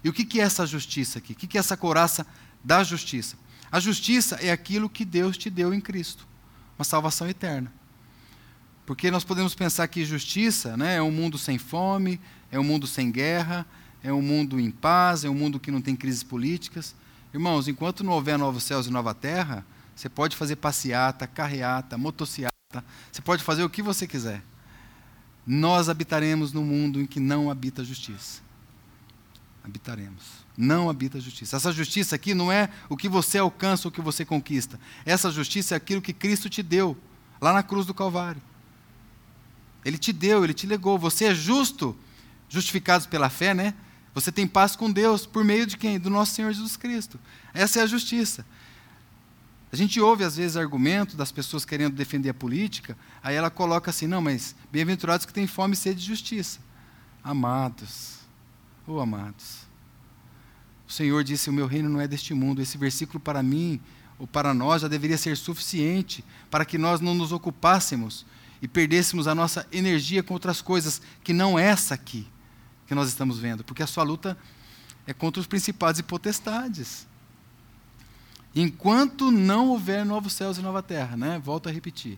E 0.04 0.10
o 0.10 0.14
que, 0.14 0.26
que 0.26 0.42
é 0.42 0.44
essa 0.44 0.68
justiça 0.68 1.20
aqui? 1.20 1.32
O 1.32 1.36
que, 1.38 1.48
que 1.48 1.58
é 1.58 1.60
essa 1.60 1.78
couraça 1.78 2.28
da 2.66 2.84
justiça. 2.84 3.38
A 3.72 3.80
justiça 3.80 4.36
é 4.42 4.52
aquilo 4.52 4.90
que 4.90 5.06
Deus 5.06 5.38
te 5.38 5.50
deu 5.50 5.74
em 5.74 5.80
Cristo, 5.80 6.28
uma 6.78 6.84
salvação 6.84 7.30
eterna. 7.30 7.72
Porque 8.86 9.12
nós 9.12 9.24
podemos 9.24 9.54
pensar 9.54 9.88
que 9.88 10.04
justiça 10.04 10.76
né, 10.76 10.96
é 10.96 11.02
um 11.02 11.12
mundo 11.12 11.38
sem 11.38 11.58
fome, 11.58 12.20
é 12.52 12.60
um 12.60 12.64
mundo 12.64 12.88
sem 12.88 13.12
guerra, 13.12 13.66
é 14.04 14.12
um 14.12 14.22
mundo 14.22 14.60
em 14.60 14.72
paz, 14.72 15.24
é 15.24 15.30
um 15.30 15.36
mundo 15.36 15.60
que 15.60 15.72
não 15.72 15.82
tem 15.82 15.96
crises 15.96 16.24
políticas. 16.24 16.96
Irmãos, 17.34 17.68
enquanto 17.68 18.04
não 18.04 18.14
houver 18.14 18.38
novos 18.38 18.64
céus 18.64 18.88
e 18.88 18.92
nova 18.92 19.14
terra, 19.14 19.66
você 19.96 20.10
pode 20.10 20.36
fazer 20.36 20.56
passeata, 20.56 21.28
carreata, 21.28 21.98
motociata, 21.98 22.52
você 23.12 23.22
pode 23.22 23.44
fazer 23.44 23.64
o 23.64 23.70
que 23.70 23.82
você 23.82 24.08
quiser. 24.08 24.42
Nós 25.46 25.90
habitaremos 25.90 26.52
num 26.52 26.64
mundo 26.64 27.00
em 27.00 27.06
que 27.06 27.20
não 27.20 27.52
habita 27.52 27.84
justiça. 27.84 28.45
Habitaremos 29.66 30.46
não 30.58 30.90
habita 30.90 31.18
a 31.18 31.22
justiça. 31.22 31.56
Essa 31.58 31.72
justiça 31.72 32.16
aqui 32.16 32.34
não 32.34 32.52
é 32.52 32.70
o 32.88 32.96
que 32.96 33.10
você 33.10 33.38
alcança 33.38 33.88
o 33.88 33.92
que 33.92 34.02
você 34.02 34.24
conquista. 34.24 34.80
Essa 35.06 35.32
justiça 35.32 35.76
é 35.76 35.78
aquilo 35.78 36.02
que 36.02 36.14
Cristo 36.14 36.50
te 36.50 36.64
deu, 36.64 36.98
lá 37.42 37.54
na 37.54 37.64
cruz 37.64 37.86
do 37.86 37.94
Calvário. 37.94 38.42
Ele 39.84 39.98
te 39.98 40.12
deu, 40.12 40.44
ele 40.44 40.54
te 40.54 40.66
legou. 40.66 40.98
Você 40.98 41.26
é 41.26 41.36
justo, 41.36 41.96
justificados 42.50 43.06
pela 43.06 43.30
fé, 43.30 43.54
né? 43.54 43.74
Você 44.14 44.32
tem 44.32 44.48
paz 44.48 44.76
com 44.76 44.92
Deus 44.92 45.26
por 45.26 45.44
meio 45.44 45.66
de 45.66 45.78
quem? 45.78 46.00
Do 46.00 46.10
nosso 46.10 46.34
Senhor 46.34 46.52
Jesus 46.52 46.78
Cristo. 46.78 47.20
Essa 47.54 47.80
é 47.80 47.84
a 47.84 47.88
justiça. 47.88 48.46
A 49.72 49.76
gente 49.76 50.00
ouve 50.00 50.24
às 50.24 50.38
vezes 50.38 50.56
argumentos 50.56 51.16
das 51.16 51.32
pessoas 51.32 51.66
querendo 51.66 51.96
defender 51.96 52.30
a 52.30 52.34
política, 52.34 52.98
aí 53.22 53.36
ela 53.36 53.50
coloca 53.50 53.92
assim: 53.92 54.08
não, 54.08 54.22
mas 54.22 54.56
bem-aventurados 54.72 55.26
que 55.26 55.34
têm 55.34 55.46
fome 55.46 55.74
e 55.74 55.78
sede 55.78 56.00
de 56.00 56.08
justiça. 56.08 56.60
Amados, 57.22 58.15
oh, 58.88 59.00
amados, 59.00 59.66
o 60.88 60.92
Senhor 60.92 61.24
disse: 61.24 61.50
O 61.50 61.54
meu 61.54 61.68
reino 61.68 61.90
não 61.90 62.02
é 62.02 62.08
deste 62.08 62.34
mundo. 62.34 62.62
Esse 62.62 62.78
versículo, 62.78 63.20
para 63.20 63.42
mim, 63.42 63.80
ou 64.18 64.28
para 64.28 64.54
nós 64.54 64.82
já 64.82 64.88
deveria 64.88 65.18
ser 65.18 65.36
suficiente 65.36 66.24
para 66.50 66.66
que 66.66 66.78
nós 66.78 67.02
não 67.02 67.14
nos 67.14 67.32
ocupássemos 67.32 68.26
e 68.62 68.68
perdêssemos 68.68 69.28
a 69.28 69.36
nossa 69.36 69.68
energia 69.72 70.24
com 70.24 70.34
outras 70.34 70.62
coisas 70.62 71.02
que 71.24 71.34
não 71.34 71.60
essa 71.60 71.94
aqui 71.94 72.28
que 72.88 72.96
nós 72.96 73.10
estamos 73.10 73.40
vendo, 73.40 73.64
porque 73.64 73.84
a 73.84 73.88
sua 73.88 74.04
luta 74.04 74.38
é 75.08 75.14
contra 75.14 75.42
os 75.42 75.48
principados 75.48 76.00
e 76.00 76.04
potestades. 76.04 77.08
Enquanto 78.56 79.32
não 79.32 79.70
houver 79.70 80.06
novos 80.06 80.34
céus 80.34 80.58
e 80.58 80.62
nova 80.62 80.82
terra, 80.82 81.18
né? 81.18 81.42
Volto 81.44 81.68
a 81.68 81.72
repetir. 81.72 82.18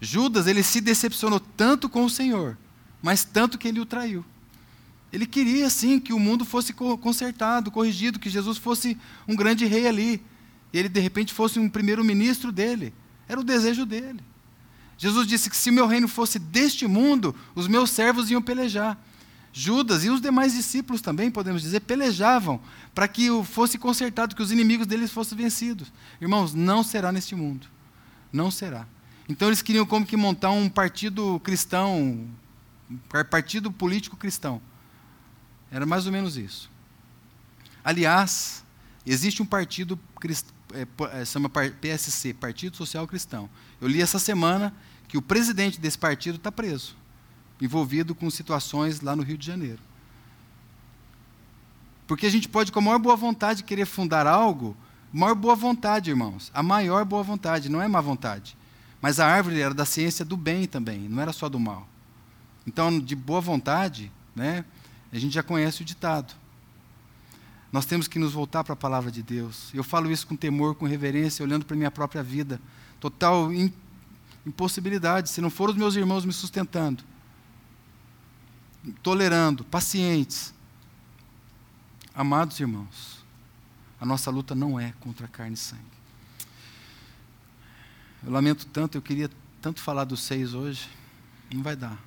Judas, 0.00 0.46
ele 0.46 0.62
se 0.62 0.80
decepcionou 0.80 1.38
tanto 1.38 1.88
com 1.88 2.04
o 2.04 2.10
Senhor, 2.10 2.56
mas 3.00 3.24
tanto 3.24 3.58
que 3.58 3.68
ele 3.68 3.80
o 3.80 3.86
traiu. 3.86 4.24
Ele 5.12 5.26
queria 5.26 5.70
sim 5.70 5.98
que 5.98 6.12
o 6.12 6.18
mundo 6.18 6.44
fosse 6.44 6.72
consertado, 6.72 7.70
corrigido, 7.70 8.18
que 8.18 8.28
Jesus 8.28 8.58
fosse 8.58 8.96
um 9.26 9.34
grande 9.34 9.64
rei 9.64 9.86
ali. 9.86 10.22
E 10.72 10.78
ele 10.78 10.88
de 10.88 11.00
repente 11.00 11.32
fosse 11.32 11.58
um 11.58 11.68
primeiro-ministro 11.68 12.52
dele. 12.52 12.92
Era 13.26 13.40
o 13.40 13.44
desejo 13.44 13.86
dele. 13.86 14.20
Jesus 14.98 15.26
disse 15.26 15.48
que 15.48 15.56
se 15.56 15.70
meu 15.70 15.86
reino 15.86 16.08
fosse 16.08 16.38
deste 16.38 16.86
mundo, 16.86 17.34
os 17.54 17.68
meus 17.68 17.90
servos 17.90 18.30
iam 18.30 18.42
pelejar. 18.42 18.98
Judas 19.52 20.04
e 20.04 20.10
os 20.10 20.20
demais 20.20 20.52
discípulos 20.52 21.00
também, 21.00 21.30
podemos 21.30 21.62
dizer, 21.62 21.80
pelejavam 21.80 22.60
para 22.94 23.08
que 23.08 23.28
fosse 23.44 23.78
consertado, 23.78 24.34
que 24.36 24.42
os 24.42 24.52
inimigos 24.52 24.86
deles 24.86 25.10
fossem 25.10 25.38
vencidos. 25.38 25.90
Irmãos, 26.20 26.52
não 26.52 26.82
será 26.82 27.10
neste 27.10 27.34
mundo. 27.34 27.66
Não 28.32 28.50
será. 28.50 28.86
Então 29.28 29.48
eles 29.48 29.62
queriam 29.62 29.86
como 29.86 30.04
que 30.04 30.16
montar 30.16 30.50
um 30.50 30.68
partido 30.68 31.40
cristão, 31.40 32.28
um 32.90 32.98
partido 33.30 33.70
político 33.72 34.16
cristão. 34.16 34.60
Era 35.70 35.84
mais 35.86 36.06
ou 36.06 36.12
menos 36.12 36.36
isso. 36.36 36.70
Aliás, 37.84 38.64
existe 39.06 39.42
um 39.42 39.46
partido 39.46 39.98
é, 40.74 40.86
é, 41.20 41.24
chama 41.24 41.48
PSC, 41.48 42.34
Partido 42.34 42.76
Social 42.76 43.06
Cristão. 43.06 43.48
Eu 43.80 43.88
li 43.88 44.02
essa 44.02 44.18
semana 44.18 44.74
que 45.06 45.16
o 45.16 45.22
presidente 45.22 45.80
desse 45.80 45.98
partido 45.98 46.36
está 46.36 46.52
preso, 46.52 46.96
envolvido 47.60 48.14
com 48.14 48.28
situações 48.30 49.00
lá 49.00 49.16
no 49.16 49.22
Rio 49.22 49.38
de 49.38 49.46
Janeiro. 49.46 49.80
Porque 52.06 52.26
a 52.26 52.30
gente 52.30 52.48
pode, 52.48 52.72
com 52.72 52.78
a 52.78 52.82
maior 52.82 52.98
boa 52.98 53.16
vontade, 53.16 53.62
querer 53.62 53.86
fundar 53.86 54.26
algo, 54.26 54.76
maior 55.12 55.34
boa 55.34 55.54
vontade, 55.54 56.10
irmãos. 56.10 56.50
A 56.54 56.62
maior 56.62 57.04
boa 57.04 57.22
vontade, 57.22 57.68
não 57.68 57.82
é 57.82 57.88
má 57.88 58.00
vontade. 58.00 58.56
Mas 59.00 59.20
a 59.20 59.26
árvore 59.26 59.60
era 59.60 59.74
da 59.74 59.84
ciência 59.84 60.24
do 60.24 60.36
bem 60.36 60.66
também, 60.66 61.00
não 61.00 61.22
era 61.22 61.32
só 61.32 61.48
do 61.48 61.60
mal. 61.60 61.88
Então, 62.66 62.98
de 62.98 63.14
boa 63.14 63.40
vontade, 63.40 64.10
né, 64.34 64.64
a 65.12 65.18
gente 65.18 65.32
já 65.32 65.42
conhece 65.42 65.82
o 65.82 65.84
ditado. 65.84 66.34
Nós 67.70 67.84
temos 67.84 68.08
que 68.08 68.18
nos 68.18 68.32
voltar 68.32 68.64
para 68.64 68.72
a 68.72 68.76
palavra 68.76 69.10
de 69.10 69.22
Deus. 69.22 69.70
Eu 69.74 69.84
falo 69.84 70.10
isso 70.10 70.26
com 70.26 70.34
temor, 70.34 70.74
com 70.74 70.86
reverência, 70.86 71.42
olhando 71.42 71.66
para 71.66 71.74
a 71.74 71.78
minha 71.78 71.90
própria 71.90 72.22
vida. 72.22 72.60
Total 72.98 73.50
impossibilidade, 74.46 75.28
se 75.28 75.40
não 75.40 75.50
for 75.50 75.70
os 75.70 75.76
meus 75.76 75.94
irmãos 75.94 76.24
me 76.24 76.32
sustentando, 76.32 77.04
tolerando, 79.02 79.64
pacientes. 79.64 80.54
Amados 82.14 82.58
irmãos, 82.58 83.24
a 84.00 84.06
nossa 84.06 84.30
luta 84.30 84.54
não 84.54 84.80
é 84.80 84.92
contra 85.00 85.28
carne 85.28 85.54
e 85.54 85.58
sangue. 85.58 85.82
Eu 88.24 88.32
lamento 88.32 88.66
tanto, 88.66 88.96
eu 88.96 89.02
queria 89.02 89.30
tanto 89.60 89.80
falar 89.80 90.04
dos 90.04 90.22
seis 90.22 90.54
hoje, 90.54 90.88
não 91.52 91.62
vai 91.62 91.76
dar. 91.76 91.98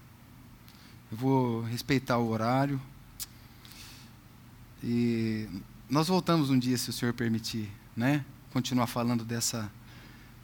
Eu 1.11 1.17
vou 1.17 1.61
respeitar 1.61 2.17
o 2.17 2.29
horário. 2.29 2.81
E 4.83 5.47
nós 5.89 6.07
voltamos 6.07 6.49
um 6.49 6.57
dia, 6.57 6.77
se 6.77 6.89
o 6.89 6.93
Senhor 6.93 7.13
permitir, 7.13 7.69
né? 7.95 8.25
Continuar 8.51 8.87
falando 8.87 9.23
dessa, 9.23 9.71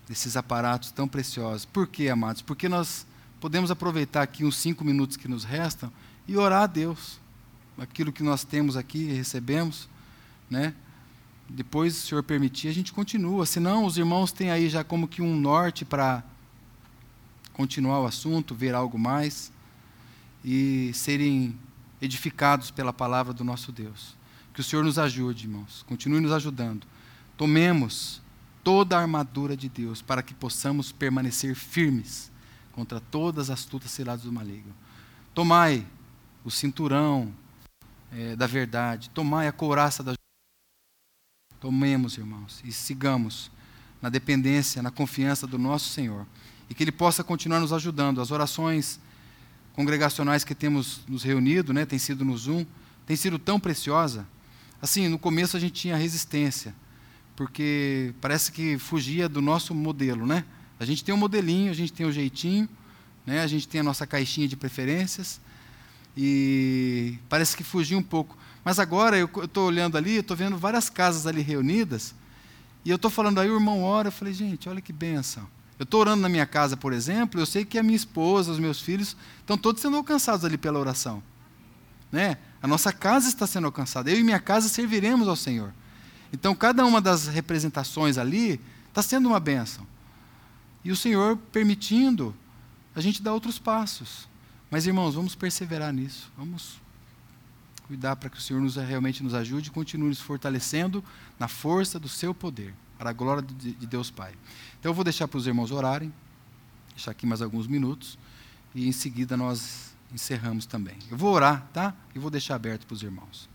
desses 0.08 0.38
aparatos 0.38 0.92
tão 0.92 1.08
preciosos. 1.08 1.66
Por 1.66 1.88
quê, 1.88 2.10
amados? 2.10 2.42
Porque 2.42 2.70
nós 2.70 3.06
podemos 3.40 3.72
aproveitar 3.72 4.22
aqui 4.22 4.44
uns 4.46 4.58
cinco 4.58 4.84
minutos 4.84 5.18
que 5.18 5.28
nos 5.28 5.44
restam 5.44 5.92
e 6.28 6.36
orar 6.38 6.64
a 6.64 6.68
Deus. 6.68 7.20
Aquilo 7.78 8.12
que 8.12 8.24
nós 8.24 8.44
temos 8.44 8.76
aqui, 8.76 9.06
recebemos, 9.06 9.88
né? 10.50 10.74
Depois, 11.50 11.96
se 11.96 12.06
o 12.06 12.08
Senhor 12.10 12.24
permitir, 12.24 12.68
a 12.68 12.74
gente 12.74 12.92
continua. 12.92 13.46
Senão, 13.46 13.86
os 13.86 13.98
irmãos 13.98 14.32
têm 14.32 14.52
aí 14.52 14.68
já 14.68 14.84
como 14.84 15.08
que 15.08 15.22
um 15.22 15.40
norte 15.40 15.86
para 15.86 16.24
continuar 17.54 18.02
o 18.02 18.06
assunto, 18.06 18.54
ver 18.54 18.76
algo 18.76 19.00
mais 19.00 19.52
e 20.44 20.92
serem 20.94 21.58
edificados 22.02 22.70
pela 22.70 22.92
palavra 22.92 23.34
do 23.34 23.44
nosso 23.44 23.72
Deus. 23.72 24.17
Que 24.58 24.62
o 24.62 24.64
Senhor 24.64 24.84
nos 24.84 24.98
ajude, 24.98 25.46
irmãos. 25.46 25.86
Continue 25.88 26.20
nos 26.20 26.32
ajudando. 26.32 26.88
Tomemos 27.38 28.24
toda 28.64 28.98
a 28.98 29.02
armadura 29.02 29.56
de 29.56 29.70
Deus 29.70 30.02
para 30.02 30.24
que 30.24 30.34
possamos 30.34 30.92
permanecer 30.92 31.54
firmes 31.54 32.32
contra 32.72 33.00
todas 33.00 33.52
as 33.52 33.60
astutas 33.60 33.92
ciladas 33.92 34.24
do 34.24 34.32
maligno. 34.32 34.74
Tomai 35.32 35.86
o 36.44 36.50
cinturão 36.50 37.32
é, 38.12 38.36
da 38.36 38.48
verdade. 38.48 39.12
Tomai 39.12 39.48
a 39.48 39.52
couraça 39.52 40.02
da 40.02 40.16
Tomemos, 41.60 42.18
irmãos, 42.18 42.60
e 42.66 42.72
sigamos 42.72 43.52
na 44.02 44.10
dependência, 44.10 44.82
na 44.82 44.90
confiança 44.90 45.46
do 45.46 45.60
nosso 45.60 45.90
Senhor. 45.90 46.26
E 46.68 46.74
que 46.74 46.84
Ele 46.84 46.92
possa 46.92 47.24
continuar 47.24 47.60
nos 47.60 47.72
ajudando. 47.74 48.22
As 48.22 48.32
orações 48.32 49.00
congregacionais 49.74 50.44
que 50.44 50.56
temos 50.56 51.02
nos 51.08 51.22
reunido, 51.22 51.74
né, 51.74 51.86
tem 51.86 52.00
sido 52.00 52.26
no 52.26 52.36
Zoom, 52.36 52.66
tem 53.06 53.16
sido 53.16 53.38
tão 53.38 53.60
preciosa. 53.60 54.26
Assim, 54.82 55.08
no 55.08 55.18
começo 55.18 55.58
a 55.58 55.60
gente 55.60 55.74
tinha 55.74 55.96
resistência, 55.96 56.76
porque 57.36 58.14
parece 58.22 58.52
que 58.52 58.78
fugia 58.78 59.28
do 59.28 59.42
nosso 59.42 59.74
modelo, 59.74 60.26
né? 60.26 60.46
A 60.80 60.86
gente 60.86 61.04
tem 61.04 61.14
um 61.14 61.18
modelinho, 61.18 61.72
a 61.72 61.74
gente 61.74 61.92
tem 61.92 62.06
um 62.06 62.12
jeitinho, 62.12 62.70
né? 63.26 63.42
A 63.42 63.48
gente 63.48 63.68
tem 63.68 63.82
a 63.82 63.84
nossa 63.84 64.06
caixinha 64.06 64.48
de 64.48 64.56
preferências 64.56 65.40
e 66.16 67.18
parece 67.28 67.58
que 67.58 67.64
fugia 67.64 67.98
um 67.98 68.04
pouco. 68.04 68.38
Mas 68.64 68.80
agora 68.80 69.18
eu 69.18 69.30
estou 69.44 69.68
olhando 69.68 69.98
ali, 69.98 70.18
estou 70.18 70.36
vendo 70.36 70.58
várias 70.58 70.90
casas 70.90 71.26
ali 71.26 71.42
reunidas 71.42 72.14
e 72.84 72.90
eu 72.90 72.96
estou 72.96 73.12
falando 73.12 73.40
aí 73.40 73.50
o 73.50 73.56
irmão 73.56 73.84
ora, 73.84 74.08
eu 74.08 74.12
falei 74.12 74.34
gente, 74.34 74.70
olha 74.70 74.82
que 74.82 74.94
benção. 74.94 75.48
Eu 75.78 75.84
estou 75.84 76.00
orando 76.00 76.22
na 76.22 76.30
minha 76.30 76.46
casa, 76.46 76.76
por 76.76 76.92
exemplo, 76.94 77.40
eu 77.40 77.46
sei 77.46 77.64
que 77.64 77.78
a 77.78 77.84
minha 77.84 77.96
esposa, 77.96 78.52
os 78.52 78.60
meus 78.60 78.82
filhos 78.82 79.16
estão 79.40 79.58
todos 79.58 79.82
sendo 79.82 79.98
alcançados 79.98 80.44
ali 80.44 80.58
pela 80.58 80.80
oração, 80.80 81.22
né? 82.12 82.38
A 82.62 82.68
nossa 82.68 82.92
casa 82.92 83.28
está 83.28 83.46
sendo 83.46 83.66
alcançada. 83.66 84.10
Eu 84.10 84.20
e 84.20 84.24
minha 84.24 84.40
casa 84.40 84.68
serviremos 84.68 85.28
ao 85.28 85.36
Senhor. 85.36 85.74
Então, 86.32 86.56
cada 86.56 86.86
uma 86.86 87.00
das 87.00 87.28
representações 87.28 88.18
ali 88.18 88.60
está 88.90 89.02
sendo 89.02 89.30
uma 89.30 89.40
bênção. 89.40 89.86
E 90.84 90.92
o 90.92 90.96
Senhor 90.96 91.38
permitindo, 91.52 92.36
a 92.96 93.02
gente 93.02 93.22
dá 93.22 93.34
outros 93.34 93.60
passos. 93.60 94.28
Mas, 94.70 94.86
irmãos, 94.86 95.16
vamos 95.16 95.36
perseverar 95.36 95.94
nisso. 95.94 96.32
Vamos 96.38 96.80
cuidar 97.88 98.16
para 98.18 98.30
que 98.30 98.38
o 98.38 98.42
Senhor 98.42 98.62
nos, 98.62 98.76
realmente 98.76 99.24
nos 99.24 99.34
ajude 99.34 99.70
e 99.70 99.72
continue 99.72 100.10
nos 100.10 100.20
fortalecendo 100.20 101.04
na 101.40 101.48
força 101.48 101.98
do 101.98 102.10
seu 102.10 102.34
poder, 102.34 102.74
para 102.98 103.12
a 103.12 103.14
glória 103.14 103.42
de, 103.42 103.72
de 103.74 103.88
Deus 103.88 104.12
Pai. 104.12 104.34
Então, 104.80 104.90
eu 104.90 104.94
vou 104.94 105.04
deixar 105.04 105.28
para 105.28 105.38
os 105.38 105.48
irmãos 105.48 105.72
orarem, 105.72 106.14
deixar 106.94 107.12
aqui 107.12 107.26
mais 107.26 107.42
alguns 107.42 107.68
minutos, 107.68 108.18
e 108.76 108.88
em 108.88 108.92
seguida 108.92 109.38
nós 109.38 109.96
encerramos 110.14 110.66
também. 110.66 110.98
Eu 111.10 111.18
vou 111.18 111.34
orar, 111.34 111.68
tá? 111.74 111.94
E 112.16 112.20
vou 112.20 112.30
deixar 112.30 112.56
aberto 112.56 112.86
para 112.86 112.94
os 112.94 113.04
irmãos. 113.04 113.50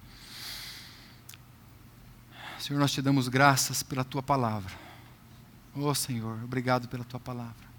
Senhor, 2.59 2.79
nós 2.79 2.93
te 2.93 3.03
damos 3.03 3.29
graças 3.29 3.83
pela 3.83 4.05
tua 4.05 4.23
palavra. 4.23 4.73
Oh, 5.75 5.95
Senhor, 5.95 6.39
obrigado 6.45 6.87
pela 6.87 7.03
tua 7.03 7.19
palavra. 7.19 7.73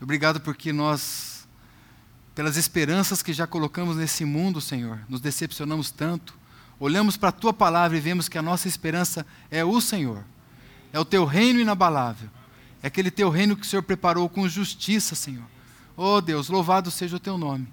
Obrigado 0.00 0.40
porque 0.40 0.72
nós, 0.72 1.48
pelas 2.34 2.56
esperanças 2.56 3.22
que 3.22 3.32
já 3.32 3.46
colocamos 3.46 3.96
nesse 3.96 4.24
mundo, 4.24 4.60
Senhor, 4.60 5.00
nos 5.08 5.20
decepcionamos 5.20 5.90
tanto. 5.90 6.38
Olhamos 6.78 7.16
para 7.16 7.30
a 7.30 7.32
tua 7.32 7.52
palavra 7.52 7.96
e 7.96 8.00
vemos 8.00 8.28
que 8.28 8.36
a 8.36 8.42
nossa 8.42 8.68
esperança 8.68 9.26
é 9.50 9.64
o 9.64 9.80
Senhor. 9.80 10.22
É 10.92 11.00
o 11.00 11.04
teu 11.04 11.24
reino 11.24 11.58
inabalável. 11.58 12.28
É 12.82 12.86
aquele 12.86 13.10
teu 13.10 13.30
reino 13.30 13.56
que 13.56 13.62
o 13.62 13.68
Senhor 13.68 13.82
preparou 13.82 14.28
com 14.28 14.46
justiça, 14.48 15.14
Senhor. 15.14 15.46
Oh 15.96 16.20
Deus, 16.20 16.48
louvado 16.48 16.90
seja 16.90 17.16
o 17.16 17.20
teu 17.20 17.38
nome. 17.38 17.66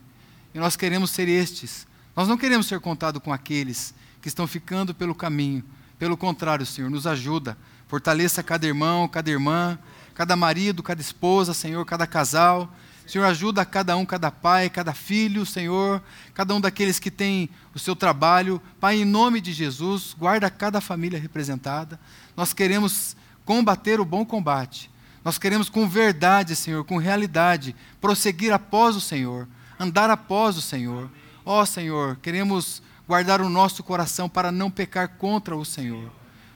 E 0.54 0.60
nós 0.60 0.76
queremos 0.76 1.10
ser 1.12 1.28
estes. 1.28 1.88
Nós 2.16 2.28
não 2.28 2.38
queremos 2.38 2.68
ser 2.68 2.80
contados 2.80 3.22
com 3.22 3.34
aqueles 3.34 3.93
que 4.22 4.28
estão 4.28 4.45
ficando 4.45 4.93
pelo 4.93 5.16
caminho. 5.16 5.64
Pelo 5.97 6.16
contrário, 6.16 6.66
Senhor, 6.66 6.89
nos 6.89 7.08
ajuda. 7.08 7.58
Fortaleça 7.88 8.43
cada 8.43 8.66
irmão, 8.66 9.08
cada 9.08 9.30
irmã, 9.30 9.80
cada 10.14 10.36
marido, 10.36 10.84
cada 10.84 11.01
esposa, 11.01 11.54
Senhor, 11.54 11.84
cada 11.86 12.06
casal. 12.06 12.74
Senhor, 13.06 13.26
ajuda 13.26 13.66
cada 13.66 13.97
um, 13.97 14.06
cada 14.06 14.32
pai, 14.32 14.70
cada 14.70 14.93
filho, 14.93 15.45
Senhor, 15.45 16.01
cada 16.34 16.56
um 16.56 16.62
daqueles 16.62 16.99
que 16.99 17.12
tem 17.12 17.49
o 17.74 17.80
seu 17.80 17.95
trabalho. 17.95 18.62
Pai, 18.80 19.01
em 19.01 19.06
nome 19.06 19.41
de 19.41 19.51
Jesus, 19.51 20.16
guarda 20.18 20.49
cada 20.49 20.80
família 20.80 21.20
representada. 21.20 21.99
Nós 22.36 22.54
queremos 22.54 23.16
combater 23.43 23.99
o 23.99 24.06
bom 24.06 24.26
combate. 24.26 24.89
Nós 25.24 25.38
queremos 25.38 25.70
com 25.70 25.88
verdade, 25.88 26.56
Senhor, 26.56 26.84
com 26.86 26.97
realidade, 26.97 27.76
prosseguir 27.99 28.54
após 28.54 28.95
o 28.95 29.01
Senhor 29.01 29.47
andar 29.84 30.10
após 30.10 30.58
o 30.58 30.62
Senhor. 30.62 31.10
Ó 31.46 31.62
oh, 31.62 31.66
Senhor, 31.66 32.18
queremos 32.18 32.82
guardar 33.08 33.42
o 33.42 33.50
nosso 33.50 33.84
coração 33.84 34.30
para 34.30 34.52
não 34.52 34.72
pecar 34.72 35.18
contra 35.18 35.56
o 35.56 35.66
Senhor. 35.66 36.12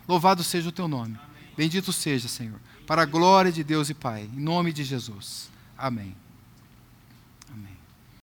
Louvado 0.08 0.44
seja 0.44 0.70
o 0.70 0.72
teu 0.72 0.88
nome. 0.88 1.20
Bendito 1.56 1.92
seja, 1.92 2.28
Senhor, 2.28 2.60
para 2.86 3.02
a 3.02 3.06
glória 3.06 3.52
de 3.52 3.64
Deus 3.64 3.90
e 3.90 3.94
Pai, 3.94 4.30
em 4.34 4.40
nome 4.40 4.72
de 4.72 4.84
Jesus. 4.84 5.50
Amém. 5.78 6.27